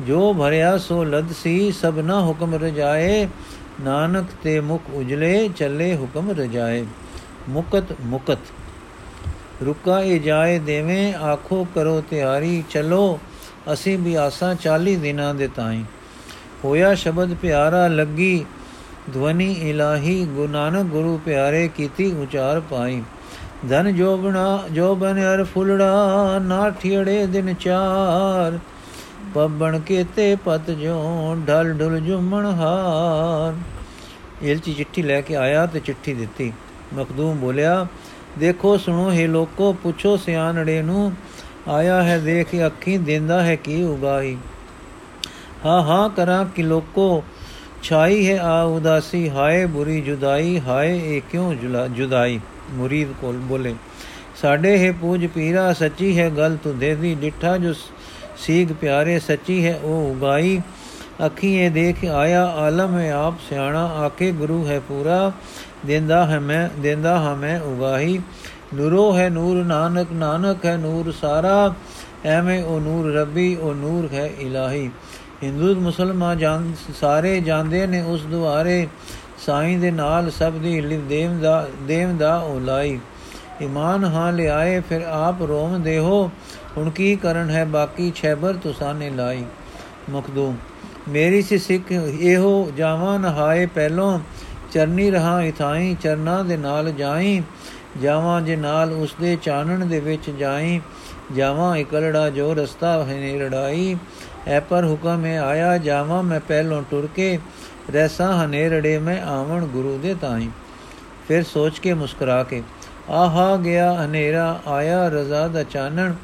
ਜੋ 0.04 0.34
ਭਰਿਆ 0.34 0.78
ਸੋ 0.78 1.04
ਲਦ 1.04 1.32
ਸੀ 1.32 1.72
ਸਭਨਾ 1.72 2.20
ਹੁਕਮ 2.20 2.54
ਰਜਾਏ। 2.54 3.28
ਨਾਨਕ 3.80 4.26
ਤੇ 4.42 4.60
ਮੁਖ 4.60 4.82
ਉਜਲੇ, 4.94 5.48
ਚੱਲੇ 5.48 5.96
ਹੁਕਮ 5.96 6.30
ਰਜਾਏ। 6.30 6.86
ਮੁਕਤ 7.48 7.84
ਮੁਕਤ। 8.00 8.38
ਰੁਕਾ 9.64 10.00
ਇਹ 10.00 10.20
ਜਾਏ 10.20 10.58
ਦੇਵੇਂ, 10.58 11.14
ਆਖੋ 11.14 11.66
ਕਰੋ 11.74 12.00
ਤਿਆਰੀ, 12.00 12.64
ਚਲੋ। 12.70 13.20
ਅਸੀਂ 13.72 13.98
ਵੀ 13.98 14.14
ਆਸਾਂ 14.14 14.54
40 14.54 14.96
ਦਿਨਾਂ 14.96 15.34
ਦੇ 15.34 15.48
ਤਾਈ। 15.48 15.84
ਹੋਇਆ 16.64 16.94
ਸ਼ਬਦ 16.94 17.34
ਪਿਆਰਾ 17.34 17.88
ਲੱਗੀ, 17.88 18.44
ਧਵਨੀ 19.14 19.52
ਇਲਾਹੀ। 19.52 20.24
ਗੁਰੂ 20.24 20.52
ਨਾਨਕ 20.52 20.86
ਗੁਰੂ 20.86 21.20
ਪਿਆਰੇ 21.24 21.68
ਕੀਤੀ 21.68 22.12
ਉਚਾਰ 22.12 22.60
ਪਾਈ। 22.60 23.02
ਧਨ 23.70 23.94
ਜੋਬਣਾ, 23.94 24.64
ਜੋਬਨ 24.72 25.18
ਅਰ 25.18 25.44
ਫੁਲੜਾ 25.44 26.38
ਨਾ 26.38 26.70
ਠਿੜੇ 26.70 27.26
ਦਿਨ 27.26 27.54
ਚਾਰ। 27.54 28.58
ਪੱਬਣ 29.34 29.78
ਕੇਤੇ 29.78 30.36
ਪਤ 30.44 30.70
ਜੋ 30.70 31.36
ਢਲ 31.48 31.72
ਢੁਲ 31.72 32.00
ਜੁਮਣ 32.00 32.46
ਹਾਰ। 32.46 33.54
ਇਲਚੀ 34.42 34.74
ਚਿੱਠੀ 34.74 35.02
ਲੈ 35.02 35.20
ਕੇ 35.20 35.36
ਆਇਆ 35.36 35.66
ਤੇ 35.66 35.80
ਚਿੱਠੀ 35.80 36.14
ਦਿੱਤੀ। 36.14 36.52
ਮਖਦੂਮ 36.94 37.36
ਬੋਲਿਆ, 37.36 37.86
ਦੇਖੋ, 38.38 38.76
ਸੁਣੋ 38.76 39.10
हे 39.10 39.28
ਲੋਕੋ, 39.28 39.72
ਪੁੱਛੋ 39.72 40.16
ਸਿਆਣੜੇ 40.16 40.82
ਨੂੰ, 40.82 41.12
ਆਇਆ 41.68 42.02
ਹੈ 42.02 42.18
ਦੇਖ 42.18 42.48
ਅੱਖੀ, 42.66 42.98
ਦਿੰਦਾ 42.98 43.42
ਹੈ 43.42 43.56
ਕੀ 43.56 43.82
ਉਗਾਈ 43.82 44.36
ਹਾਂ 45.66 45.82
ਹਾਂ 45.82 46.08
ਕਰਾਂ 46.08 46.44
ਕਿ 46.44 46.62
ਲੋਕੋ, 46.62 47.24
ਛਾਈ 47.82 48.30
ਹੈ 48.30 48.38
ਆ 48.38 48.62
ਉਦਾਸੀ, 48.62 49.30
ਹਾਏ 49.30 49.66
ਬੁਰੀ 49.66 50.00
ਜੁਦਾਈ, 50.00 50.60
ਹਾਏ 50.60 51.16
ਇਹ 51.16 51.22
ਕਿਉਂ 51.30 51.54
ਜੁਦਾਈ? 51.88 52.40
ਮੁਰੀਦ 52.70 53.08
ਕੋਲ 53.20 53.36
ਬੋਲੇ, 53.36 53.74
ਸਾਡੇ 54.42 54.78
ਹੈ 54.78 54.92
ਪੂਜ 54.92 55.26
ਪੀਰਾ 55.26 55.72
ਸੱਚੀ 55.72 56.18
ਹੈ, 56.18 56.30
ਗੱਲ 56.30 56.56
ਤੂੰ 56.56 56.78
ਦੇ 56.78 56.94
ਦੀ 56.94 57.14
ਡਿੱਠਾ 57.14 57.56
ਜੋ 57.58 57.72
ਸੀਗ 58.38 58.68
ਪਿਆਰੇ 58.80 59.18
ਸੱਚੀ 59.18 59.66
ਹੈ, 59.66 59.80
ਉਹ 59.82 60.10
ਉਗਾਈ। 60.10 60.60
ਅੱਖੀ 61.26 61.54
ਇਹ 61.54 61.70
ਦੇਖ 61.70 62.04
ਆਇਆ, 62.04 62.44
ਆਲਮ 62.44 62.98
ਹੈ 62.98 63.12
ਆਪ 63.12 63.34
ਸਿਆਣਾ 63.48 63.84
ਆਕੇ 63.86 64.32
ਗੁਰੂ 64.32 64.66
ਹੈ 64.66 64.80
ਪੂਰਾ। 64.80 65.32
ਦਿੰਦਾ 65.86 66.26
ਹੈ 66.26 66.40
ਮੈਂ, 66.40 66.80
ਦਿੰਦਾ 66.80 67.18
ਹਾਂ 67.18 67.36
ਮੈਂ 67.36 67.60
ਉਗਾਹੀ। 67.60 68.20
ਨੂਰੋ 68.74 69.16
ਹੈ 69.16 69.28
ਨੂਰ 69.30 69.64
ਨਾਨਕ 69.64 70.12
ਨਾਨਕ 70.12 70.64
ਹੈ 70.64 70.76
ਨੂਰ 70.76 71.12
ਸਾਰਾ। 71.12 71.74
ਐਵੇਂ 72.24 72.64
ਉਹ 72.64 72.80
ਨੂਰ 72.80 73.14
ਰੱਬੀ, 73.14 73.54
ਉਹ 73.54 73.74
ਨੂਰ 73.74 74.08
ਹੈ 74.14 74.30
ਇਲਾਹੀ। 74.38 74.90
ਹਿੰਦੂ 75.42 75.80
ਮੁਸਲਮਾਨ 75.80 76.38
ਜਾਣ 76.38 76.72
ਸਾਰੇ 77.00 77.40
ਜਾਂਦੇ 77.40 77.86
ਨੇ 77.86 78.00
ਉਸ 78.02 78.22
ਦੁਆਰੇ। 78.22 78.88
ਸਾਈਂ 79.48 79.78
ਦੇ 79.78 79.90
ਨਾਲ 79.90 80.30
ਸਭ 80.30 80.52
ਦੀ 80.52 80.80
ਲਿਵ 80.80 81.08
ਦੇਵ 81.08 81.38
ਦਾ 81.40 81.68
ਦੇਵ 81.82 82.16
ਦਾ 82.16 82.36
ਉਲਾਈ 82.36 82.98
ਇਮਾਨ 83.60 84.04
ਹਾਂ 84.04 84.32
ਲਿਆਏ, 84.32 84.80
ਫਿਰ 84.80 85.00
ਆਪ 85.00 85.42
ਰੋਮ 85.42 85.82
ਦੇਹੋ। 85.82 86.30
ਹੁਣ 86.76 86.90
ਕੀ 86.90 87.16
ਕਰਨ 87.16 87.50
ਹੈ 87.50 87.64
ਬਾਕੀ 87.64 88.12
ਛੈਬਰ 88.16 88.54
ਤੁਸਾਂ 88.54 88.94
ਨੇ 88.94 89.10
ਲਾਈ। 89.10 89.44
ਮਖਦੂਮ 90.10 90.56
ਮੇਰੀ 91.08 91.42
ਸੀ 91.42 91.58
ਸਿੱਖ 91.58 91.92
ਇਹੋ 92.20 92.72
ਜਾਵਾਂ 92.76 93.18
ਨਹਾਏ 93.18 93.66
ਪਹਿਲੋਂ। 93.66 94.20
ਚਰਨੀ 94.72 95.10
ਰਹਾ 95.10 95.42
ਇਥਾਈ, 95.42 95.96
ਚਰਨਾ 96.00 96.42
ਦੇ 96.42 96.56
ਨਾਲ 96.56 96.92
ਜਾਈ। 96.92 97.42
ਜਾਵਾਂ 98.02 98.40
ਜੇ 98.40 98.56
ਨਾਲ 98.56 98.92
ਉਸ 98.92 99.14
ਦੇ 99.20 99.38
ਚਾਨਣ 99.42 99.86
ਦੇ 99.86 100.00
ਵਿੱਚ 100.00 100.30
ਜਾਈ। 100.30 100.80
ਜਾਵਾਂ 101.36 101.76
ਇਕਲੜਾ 101.76 102.30
ਜੋ 102.30 102.54
ਰਸਤਾ 102.54 103.04
ਹੈ 103.04 103.38
ਰੜਾਈ 103.38 103.96
ਐ 104.48 104.60
ਪਰ 104.60 104.84
ਹੁਕਮ 104.84 105.24
ਹੈ 105.24 105.38
ਆਇਆ, 105.40 105.78
ਜਾਵਾਂ 105.78 106.22
ਮੈਂ 106.22 106.40
ਪਹਿਲੋਂ 106.40 106.82
ਟੁਰ 106.90 107.08
ਕੇ, 107.16 107.38
ਰੈਸਾ 107.94 108.44
ਹਨੇਰੜੇ 108.44 108.98
ਮੈਂ 108.98 109.22
ਆਵਣ 109.22 109.66
ਗੁਰੂ 109.66 109.98
ਦੇ 109.98 110.14
ਤਾਈ। 110.14 110.48
ਫਿਰ 111.28 111.42
ਸੋਚ 111.42 111.78
ਕੇ 111.78 111.94
ਮੁਸਕਰਾ 111.94 112.42
ਕੇ, 112.42 112.62
ਆਹਾ 113.10 113.56
ਗਿਆ 113.56 113.92
ਹਨੇਰਾ, 114.04 114.60
ਆਇਆ 114.66 115.08
ਰਜ਼ਾ 115.08 115.48
ਦਾ 115.48 115.62
ਚਾਨਣ। 115.62 116.14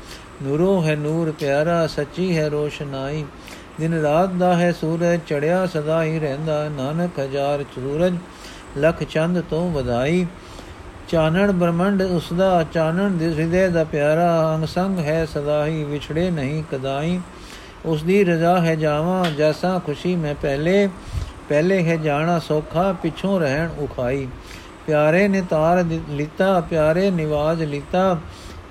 ਨੂਰੋ 0.43 0.83
ਹੈ 0.83 0.97
ਨੂਰ, 0.97 1.31
ਪਿਆਰਾ, 1.31 1.87
ਸੱਚੀ 1.87 2.37
ਹੈ 2.39 2.49
ਰੋਸ਼ਨਾਈ। 2.49 3.25
ਦਿਨ 3.81 3.95
ਰਾਤ 3.95 4.31
ਦਾ 4.31 4.55
ਹੈ 4.55 4.73
ਸੂਰਜ 4.73 5.21
ਚੜਿਆ 5.27 5.67
ਸਦਾ 5.67 6.03
ਹੀ 6.03 6.19
ਰਹਿੰਦਾ, 6.19 6.69
ਨਾਨਕ 6.69 7.21
ਹਜ਼ਾਰ 7.21 7.63
ਸੂਰਜ, 7.63 8.17
ਲਖ 8.79 9.03
ਚੰਦ 9.03 9.43
ਤੋਂ 9.51 9.71
ਵਧਾਈ। 9.71 10.27
ਚਾਨਣ 11.09 11.53
ਬ੍ਰਹਮੰਡ 11.53 12.03
ਉਸ 12.03 12.33
ਦਾ 12.33 12.65
ਚਾਨਣ 12.73 13.11
ਦੇ 13.11 13.35
ਹਿਰਦੇ 13.35 13.69
ਦਾ 13.69 13.85
ਪਿਆਰਾ, 13.85 14.55
ਅੰਗ 14.55 14.65
ਸੰਗ 14.65 14.99
ਹੈ 14.99 15.25
ਸਦਾ 15.27 15.67
ਹੀ, 15.67 15.85
ਵਿਛੜੇ 15.85 16.31
ਨਹੀਂ 16.31 16.63
ਕਦਾਈ। 16.73 17.21
ਉਸ 17.85 18.03
ਦੀ 18.03 18.25
ਰਜ਼ਾ 18.25 18.61
ਹੈ 18.61 18.75
ਜਾਵਾਂ, 18.75 19.31
ਜੈਸਾ 19.31 19.81
ਖੁਸ਼ੀ 19.87 20.17
ਮੈਂ 20.17 20.35
ਪਹਿਲੇ 20.43 20.89
ਪਹਿਲੇ 21.49 21.83
ਹੈ 21.85 21.97
ਜਾਣਾ, 21.97 22.39
ਸੋਖਾ 22.39 22.93
ਪਿਛੋਂ 22.93 23.41
ਰਹਿਣ 23.41 23.69
ਉਖਾਈ। 23.79 24.29
ਪਿਆਰੇ 24.87 25.29
ਨੇ 25.29 25.43
ਤਾਰ 25.51 25.85
ਲਿੱਤਾ, 26.09 26.61
ਪਿਆਰੇ 26.61 27.11
ਨਿਵਾਜ 27.11 27.65
ਲਿੱਤਾ, 27.65 28.19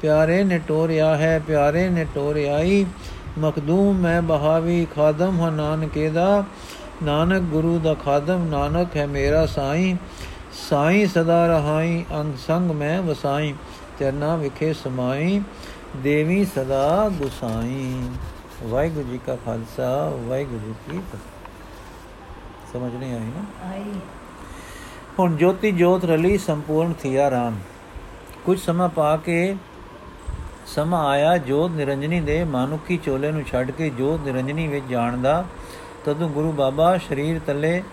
ਪਿਆਰੇ 0.01 0.43
ਨੇ 0.43 0.59
ਟੋਰਿਆ 0.67 1.17
ਹੈ, 1.17 1.41
ਪਿਆਰੇ 1.47 1.89
ਨੇ 1.89 2.05
ਟੋਰਿਆਈ। 2.15 2.85
ਮਖਦੂਮ 3.39 3.97
ਮੈਂ 3.97 4.21
ਬਹਾਵੀ, 4.21 4.87
ਖਾਦਮ 4.95 5.39
ਹਾਂ 5.41 5.51
ਨਾਨਕੇ 5.51 6.09
ਦਾ। 6.09 6.43
ਨਾਨਕ 7.03 7.41
ਗੁਰੂ 7.41 7.79
ਦਾ 7.79 7.93
ਖਾਦਮ, 7.93 8.47
ਨਾਨਕ 8.49 8.97
ਹੈ 8.97 9.07
ਮੇਰਾ 9.07 9.45
ਸਾਈਂ। 9.45 9.95
ਸਾਈਂ 10.69 11.07
ਸਦਾ 11.07 11.47
ਰਹਾਈ, 11.47 12.05
ਅੰਗ 12.15 12.33
ਸੰਗ 12.47 12.71
ਮੈਂ 12.71 13.01
ਵਸਾਈ, 13.01 13.53
ਚਰਨਾ 13.99 14.35
ਵਿਖੇ 14.35 14.73
ਸਮਾਈ, 14.73 15.41
ਦੇਵੀ 15.97 16.45
ਸਦਾ 16.45 17.09
ਗੁਸਾਈ। 17.13 18.01
ਵਾਹਿਗੁਰੂ 18.65 19.03
ਜੀ 19.03 19.17
ਕਾ 19.17 19.35
ਖਾਲਸਾ 19.35 20.11
ਵਾਹਿਗੁਰੂ 20.15 20.59
ਜੀ 20.59 20.73
ਕੀ 20.91 20.97
ਫਤਿਹ। 20.97 21.19
ਸਮਝ 22.73 22.95
ਨਹੀਂ 22.95 23.13
ਆਈ 23.13 23.19
ਨਾ? 23.19 23.69
ਆਈ। 23.71 23.83
ਹੁਣ 25.19 25.35
ਜੋਤੀ 25.35 25.71
ਜੋਤ 25.71 26.05
ਰਲੀ 26.05 26.37
ਸੰਪੂਰਨ 26.37 26.93
ਥੀਆ 26.93 27.31
ਰਾਮ। 27.31 27.55
ਕੁਝ 28.45 28.59
ਸਮਾਂ 28.59 28.89
ਪਾ 28.89 29.17
ਕੇ 29.17 29.55
ਸਮਾਂ 30.65 31.09
ਆਇਆ 31.09 31.37
ਜੋਤ 31.37 31.71
ਨਿਰੰਜਨੀ 31.71 32.21
ਦੇ 32.21 32.43
ਮਾਨੁਕੀ 32.43 32.97
ਚੋਲੇ 32.97 33.31
ਨੂੰ 33.31 33.43
ਛੱਡ 33.43 33.71
ਕੇ 33.71 33.89
ਜੋਤ 33.89 34.27
ਨਿਰੰਜਨੀ 34.27 34.67
ਵਿੱਚ 34.67 34.85
ਜਾਣ 34.85 35.17
ਦਾ। 35.17 35.45
ਤਦੋਂ 36.05 36.29
ਗੁਰੂ 36.29 36.51
ਬਾਬਾ 36.51 36.97
ਸ਼ਰੀਰ 36.97 37.41
ਤੱਲੇ 37.47 37.83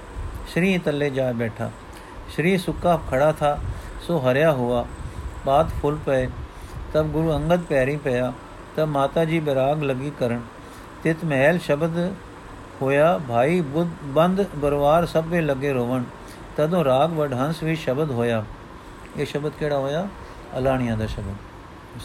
ਸ਼ਰੀ 0.48 0.78
ਤੱਲੇ 0.78 1.10
ਜਾ 1.10 1.32
ਬੈਠਾ। 1.32 1.70
ਸ਼ਰੀ 2.28 2.58
ਸੁੱਕਾ 2.58 3.00
ਖੜਾ 3.10 3.32
ਥਾ 3.32 3.58
ਸੋ 4.00 4.18
ਹਰਿਆ 4.18 4.52
ਹੁਆ। 4.52 4.86
ਬਾਤ 5.46 5.66
ਫੁੱਲ 5.82 5.98
ਪਏ 6.06 6.28
ਤਬ 6.92 7.06
ਗੁਰੂ 7.06 7.36
ਅੰਗਦ 7.36 7.60
ਪੈਰੀ 7.60 7.96
ਪਿਆ। 7.96 8.32
ਤਬ 8.76 8.88
ਮਾਤਾ 8.88 9.24
ਜੀ 9.24 9.40
ਬਿਰਾਗ 9.40 9.82
ਲਗੀ 9.82 10.12
ਕਰਨ। 10.18 10.40
ਤਿਤ 11.02 11.24
ਮਹਿਲ 11.24 11.58
ਸ਼ਬਦ 11.58 12.12
ਹੋਇਆ 12.82 13.18
ਭਾਈ 13.28 13.60
ਬੁੱਧ 13.60 13.90
ਬੰਦ 14.04 14.44
ਬਰਵਾਰ 14.56 15.06
ਸਭੇ 15.06 15.40
ਲੱਗੇ 15.40 15.72
ਰੋਵਣ। 15.72 16.02
ਤਦੋਂ 16.56 16.84
ਰਾਗ 16.84 17.12
ਵਡਹੰਸ 17.12 17.62
ਵੀ 17.62 17.76
ਸ਼ਬਦ 17.76 18.10
ਹੋਇਆ। 18.10 18.44
ਇਹ 19.16 19.26
ਸ਼ਬਦ 19.26 19.52
ਕਿਹੜਾ 19.58 19.78
ਹੋਇਆ? 19.78 20.08
ਅਲਾਣੀਆਂ 20.58 20.96
ਦਾ 20.96 21.06
ਸ਼ਬਦ। 21.06 21.34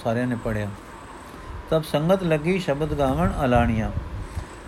ਸਾਰਿਆਂ 0.03 0.27
ਨੇ 0.27 0.35
ਪੜਿਆ 0.35 0.67
ਤਬ 1.69 1.83
ਸੰਗਤ 1.83 2.23
ਲੱਗੀ 2.23 2.59
ਸ਼ਬਦ 2.59 2.93
ਗਾਵਣ 2.93 3.31
ਅਲਾਣੀਆਂ। 3.45 3.91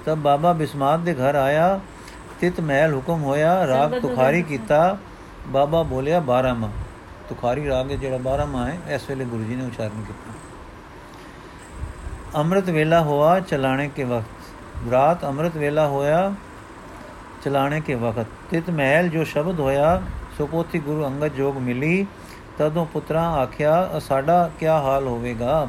ਤਬ 0.06 0.18
ਬਾਬਾ 0.18 0.54
ਬਿਸਮਾਤ 0.54 1.00
ਦੇ 1.00 1.14
ਘਰ 1.14 1.36
ਆਇਆ। 1.36 1.80
ਤਿਤ 2.42 2.60
ਮਹਿਲ 2.60 2.94
ਹੁਕਮ 2.96 3.24
ਹੋਇਆ 3.24 3.68
ਰਾਗ 3.68 4.00
ਤੁਖਾਰੀ 4.00 4.42
ਕੀਤਾ। 4.42 4.98
ਬਾਬਾ 5.48 5.84
ਬੋਲਿਆ 5.84 6.20
12 6.20 6.54
ਮਾ 6.54 6.70
ਤੁਖਾਰੀ 7.30 7.68
ਰਾਗ 7.68 7.88
ਜਿਹੜਾ 7.88 8.18
12 8.18 8.46
ਮਾ 8.46 8.66
ਹੈ 8.66 8.78
ਇਸ 8.90 9.10
ਵੇਲੇ 9.10 9.26
ਗੁਰੂ 9.26 9.44
ਜੀ 9.44 9.56
ਨੇ 9.56 9.66
ਉਚਾਰਨ 9.66 10.04
ਕੀਤਾ। 10.08 10.32
ਅੰਮ੍ਰਿਤ 12.36 12.70
ਵੇਲਾ 12.70 13.02
ਹੋਆ, 13.02 13.40
ਚਲਾਣੇ 13.40 13.90
ਕੇ 13.96 14.04
ਵਕਤ। 14.04 14.92
ਰਾਤ 14.92 15.26
ਅੰਮ੍ਰਿਤ 15.26 15.58
ਵੇਲਾ 15.58 15.88
ਹੋਇਆ, 15.88 16.34
ਚਲਾਣੇ 17.44 17.82
ਕੇ 17.82 17.96
ਵਕਤ। 17.96 18.26
ਤਿਤ 18.52 18.70
ਮਹਿਲ 18.70 19.10
ਜੋ 19.10 19.24
ਸ਼ਬਦ 19.24 19.60
ਹੋਇਆ, 19.60 20.02
ਸੋ 20.38 20.46
ਪੋਥੀ 20.46 20.80
ਗੁਰੂ 20.80 21.06
ਅੰਗਦ 21.06 21.28
ਜੋਗ 21.28 21.58
ਮਿਲੀ। 21.58 22.08
ਤਦੋਂ 22.58 22.86
ਪੁੱਤਰਾ 22.86 23.22
ਆਖਿਆ 23.30 24.00
ਸਾਡਾ 24.00 24.50
ਕੀ 24.60 24.66
ਹਾਲ 24.66 25.08
ਹੋਵੇਗਾ? 25.08 25.68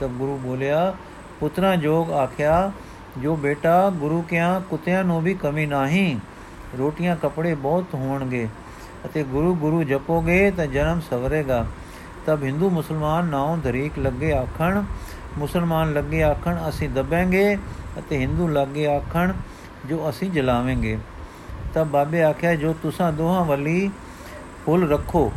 ਤਬ 0.00 0.10
ਗੁਰੂ 0.10 0.36
ਬੋਲਿਆ, 0.36 0.94
ਪੁੱਤਰਾ 1.40 1.76
ਜੋਗ 1.76 2.12
ਆਖਿਆ, 2.12 2.72
ਜੋ 3.18 3.36
ਬੇਟਾ 3.36 3.90
ਗੁਰੂ 3.90 4.22
ਕਿਆ 4.22 4.62
ਕੁੱਤਿਆਂ 4.70 5.04
ਨੂੰ 5.04 5.22
ਵੀ 5.22 5.34
ਕਮੀ 5.34 5.66
ਨਹੀਂ, 5.66 6.16
ਰੋਟੀਆਂ 6.78 7.16
ਕਪੜੇ 7.16 7.54
ਬਹੁਤ 7.54 7.94
ਹੋਣਗੇ 7.94 8.48
ਅਤੇ 9.04 9.22
ਗੁਰੂ 9.22 9.54
ਗੁਰੂ 9.54 9.82
ਜਪੋਗੇ 9.82 10.50
ਤਾਂ 10.50 10.66
ਜਨਮ 10.66 11.00
ਸਵਰੇਗਾ। 11.00 11.66
ਤਬ 12.26 12.42
ਹਿੰਦੂ 12.42 12.70
ਮੁਸਲਮਾਨ 12.70 13.24
ਨਾਉ 13.24 13.56
ਧਰੀਕ 13.56 13.98
ਲੱਗੇ 13.98 14.32
ਆਖਣ 14.32 14.82
ਮੁਸਲਮਾਨ 15.38 15.92
ਲੱਗੇ 15.92 16.22
ਆਖਣ 16.22 16.56
ਅਸੀਂ 16.68 16.88
ਦਬਾਂਗੇ 16.88 17.58
ਅਤੇ 17.98 18.18
ਹਿੰਦੂ 18.18 18.48
ਲੱਗੇ 18.48 18.86
ਆਖਣ 18.86 19.32
ਜੋ 19.86 20.10
ਅਸੀਂ 20.10 20.30
ਜਲਾਵਾਂਗੇ। 20.30 20.98
ਤਬ 21.74 21.86
ਬਾਬੇ 21.86 22.22
ਆਖਿਆ 22.22 22.54
ਜੋ 22.54 22.74
ਤੁਸੀਂ 22.82 23.12
ਦੋਹਾਂ 23.12 23.44
ਵੱਲੀ 23.44 23.90
ਫੁੱਲ 24.66 24.90
ਰੱਖੋ 24.90 25.32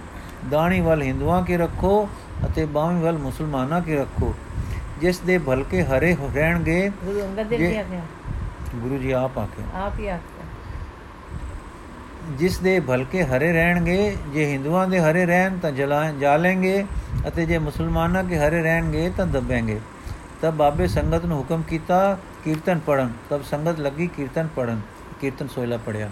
ਦਾਣੀ 0.52 0.82
ਵੱਲ 0.82 1.02
ਹਿੰਦੂਆਂ 1.02 1.42
ਕੇ 1.44 1.58
ਰੱਖੋ 1.58 2.10
ਅਤੇ 2.46 2.66
ਬਾਵੇਂ 2.66 3.02
ਵੱਲ 3.02 3.18
ਮੁਸਲਮਾਨਾਂ 3.18 3.82
ਕੇ 3.82 3.96
ਰੱਖੋ 3.96 4.34
ਜਿਸ 5.02 5.20
ਦੇ 5.20 5.38
ਭਲਕੇ 5.38 5.84
ਹਰੇ 5.84 6.18
ਰਹਿਣਗੇ। 6.34 6.92
ਗੁਰੂ 7.06 7.58
ਜੀ 7.58 7.76
ਆਖਿਆ। 7.76 8.02
ਗੁਰੂ 8.76 8.98
ਜੀ 8.98 9.12
ਆਪ 9.12 9.38
ਆਖਿਆ 9.38 9.86
ਆਪ 9.86 10.00
ਹੀ 10.00 10.08
ਆਖਿਆ 10.08 10.39
ਜਿਸ 12.30 12.60
ਦੇ 12.60 12.80
ਭਲਕੇ 12.80 13.24
ਹਰੇ 13.24 13.54
ਰਹਿਣਗੇ, 13.54 14.18
ਜੇ 14.34 14.46
ਹਿੰਦੂਆਂ 14.46 14.88
ਦੇ 14.88 15.00
ਹਰੇ 15.00 15.26
ਰਹਿਣ 15.26 15.58
ਤਾਂ 15.58 15.72
ਜਲਾ 15.72 16.12
ਜਾਲेंगे 16.12 16.88
ਅਤੇ 17.28 17.46
ਜੇ 17.46 17.58
ਮੁਸਲਮਾਨਾਂ 17.58 18.24
ਕੇ 18.24 18.38
ਹਰੇ 18.38 18.62
ਰਹਿਣਗੇ 18.62 19.12
ਤਾਂ 19.18 19.28
ਦੱਬेंगे 19.28 19.80
ਤਬ 20.42 20.54
ਬਾਬੇ 20.54 20.88
ਸੰਗਤ 20.88 21.26
ਨੂੰ 21.26 21.38
ਹੁਕਮ 21.38 21.62
ਕੀਤਾ, 21.62 22.18
ਕੀਰਤਨ 22.44 22.80
ਪੜਨ 22.80 23.10
ਤਬ 23.30 23.44
ਸੰਗਤ 23.44 23.80
ਲੱਗੀ 23.80 24.08
ਕੀਰਤਨ 24.08 24.48
ਪੜਨ 24.56 24.82
ਕੀਰਤਨ 25.22 25.48
ਸੋਇਲਾ 25.48 25.78
ਪੜਿਆ 25.78 26.10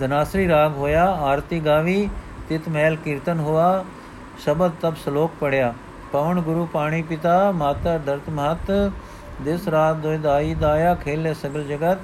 ਦਨਾਸਰੀ 0.00 0.48
ਰਾਗ 0.48 0.76
ਹੋਇਆ, 0.76 1.04
ਆਰਤੀ 1.04 1.60
ਗਾਵੀ, 1.60 2.08
ਤਿਤ 2.48 2.68
ਮਹਿਲ 2.68 2.96
ਕੀਰਤਨ 2.96 3.40
ਹੋਆ, 3.40 3.84
ਸ਼ਬਦ 4.44 4.72
ਤਬ 4.80 4.96
ਸ਼ਲੋਕ 4.96 5.30
ਪੜਿਆ 5.40 5.74
ਪਵਨ 6.12 6.40
ਗੁਰੂ 6.40 6.66
ਪਾਣੀ 6.66 7.02
ਪਿਤਾ, 7.02 7.52
ਮਾਤਾ 7.52 7.98
ਦਰਤ 7.98 8.30
ਮਹਤ, 8.30 8.92
ਦਿਸ 9.42 9.68
ਰਾਤ 9.68 9.96
ਦੋਇ 9.96 10.18
ਦਾਈ 10.18 10.54
ਦਾਇਆ, 10.54 10.94
ਖੇਲੇ 10.94 11.34
ਸਗਲ 11.34 11.64
ਜਗਤ। 11.64 11.98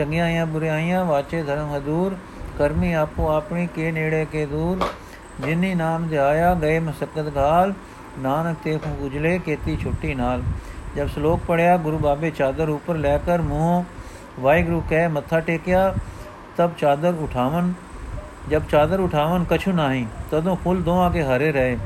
ਚੰਗਿਆਈਆਂ 0.00 0.46
ਬੁਰਾਈਆਂ 0.46 1.04
ਵਾਚੇ 1.04 1.42
ਧਰਮ 1.42 1.76
ਹਦੂਰ 1.76 2.16
ਕਰਮੀ 2.58 2.92
ਆਪੋ 2.92 3.28
ਆਪਣੀ, 3.28 3.66
ਕੇ 3.66 3.90
ਨੇੜੇ, 3.92 4.26
ਕੇ 4.32 4.46
ਦੂਰ। 4.46 4.84
ਜਿਨੀ 5.40 5.74
ਨਾਮ 5.74 6.06
ਧਿਆਇਆ 6.08 6.54
ਗਏ 6.54 6.78
ਮਸਕਤ 6.78 7.36
ਘਾਲ, 7.36 7.72
ਨਾਨਕ 8.18 8.56
ਤੇ 8.64 8.78
ਉਜਲੇ, 9.00 9.38
ਕੀਤੀ 9.38 9.76
ਛੁੱਟੀ 9.76 10.14
ਨਾਲ। 10.14 10.42
ਜਬ 10.96 11.06
ਸ਼ਲੋਕ 11.06 11.40
ਪੜਿਆ 11.48 11.76
ਗੁਰੂ 11.76 11.98
ਬਾਬੇ 11.98 12.30
ਚਾਦਰ 12.30 12.68
ਉੱਪਰ 12.68 12.94
ਲੈ 12.94 13.18
ਕਰ 13.18 13.42
ਮੂੰਹ, 13.42 13.84
ਵਾਹਿਗੁਰੂ 14.40 14.82
ਕਹਿ, 14.90 15.08
ਮੱਥਾ 15.08 15.40
ਟੇਕਿਆ, 15.40 15.94
ਤਬ 16.56 16.70
ਚਾਦਰ 16.78 17.14
ਉਠਾਵਨ। 17.14 17.72
ਜਬ 18.50 18.62
ਚਾਦਰ 18.70 19.00
ਉਠਾਵਨ, 19.00 19.44
ਕਛੂ 19.50 19.72
ਨਹੀਂ, 19.72 20.06
ਤਦੋਂ 20.30 20.56
ਫੁੱਲ 20.56 20.82
ਦੋਹਾਂ 20.82 21.10
ਕੇ 21.10 21.22
ਹਰੇ 21.22 21.52
ਰਹੇ। 21.52 21.76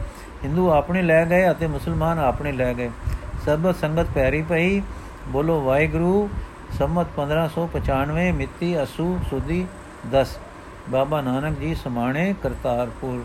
ਹਿੰਦੂ 0.45 0.71
ਆਪਣੇ 0.71 1.03
ਲੈ 1.03 1.25
ਗਏ 1.25 1.51
ਅਤੇ 1.51 1.67
ਮੁਸਲਮਾਨ 1.67 2.19
ਆਪਣੇ 2.19 2.53
ਲੈ 2.53 2.75
ਗਏ। 2.75 2.91
ਸਭ 3.47 3.73
ਸੰਗਤ 3.73 4.07
ਪੈਰੀ 4.15 4.43
ਪਈ, 4.43 4.83
ਬੋਲੋ 5.29 5.61
ਵਾਹਿਗੁਰੂ 5.61 6.29
ਸੰਮਤ 6.79 7.07
1595 7.17 8.31
ਮਿਤੀ 8.33 8.83
ਅਸੂ 8.83 9.19
ਸੁਦੀ 9.31 9.67
10 10.15 10.39
ਬਾਬਾ 10.91 11.21
ਨਾਨਕ 11.21 11.59
ਜੀ 11.59 11.75
ਸਮਾਣੇ 11.75 12.35
ਕਰਤਾਰਪੁਰ। 12.43 13.25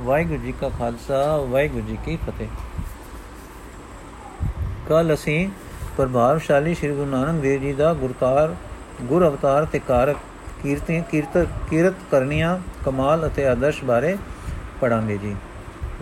ਵਾਹਿਗੁਰੂ 0.00 0.42
ਜੀ 0.42 0.52
ਕਾ 0.60 0.68
ਖਾਲਸਾ, 0.68 1.36
ਵਾਹਿਗੁਰੂ 1.36 1.86
ਜੀ 1.86 1.98
ਕੀ 2.04 2.16
ਫਤਿਹ। 2.16 2.48
ਕੱਲ 4.88 5.14
ਅਸੀਂ 5.14 5.48
ਪ੍ਰਭਾਵਸ਼ਾਲੀ 5.96 6.74
ਸ੍ਰੀ 6.74 6.90
ਗੁਰੂ 6.90 7.06
ਨਾਨਕ 7.06 7.40
ਦੇਵ 7.40 7.60
ਜੀ 7.60 7.72
ਦਾ 7.72 7.94
ਗੁਰਕਾਰ, 7.94 8.54
ਗੁਰ 9.02 9.28
ਅਵਤਾਰ 9.28 9.64
ਤੇ 9.64 9.78
ਕਾਰਕ 9.78 10.16
ਕੀਰਤੀ 10.62 11.02
ਕੀਰਤ 11.10 11.48
ਕੀਰਤ 11.70 11.94
ਕਰਨੀਆਂ, 12.10 12.58
ਕਮਾਲ 12.84 13.26
ਅਤੇ 13.26 13.46
ਆਦਰਸ਼ 13.48 13.84
ਬਾਰੇ 13.84 14.16
ਪੜਾਂਗੇ 14.80 15.18
ਜੀ। 15.18 15.36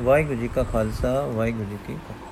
ਵਾਹਿਗੁਰੂ 0.01 0.41
ਜੀ 0.41 0.49
ਕਾ 0.49 0.63
ਖਾਲਸਾ, 0.63 1.21
ਵਾਹਿਗੁਰੂ 1.27 1.65
ਜੀ 1.65 1.79
ਕੀ 1.87 1.95
ਫਤਿਹ। 1.95 2.30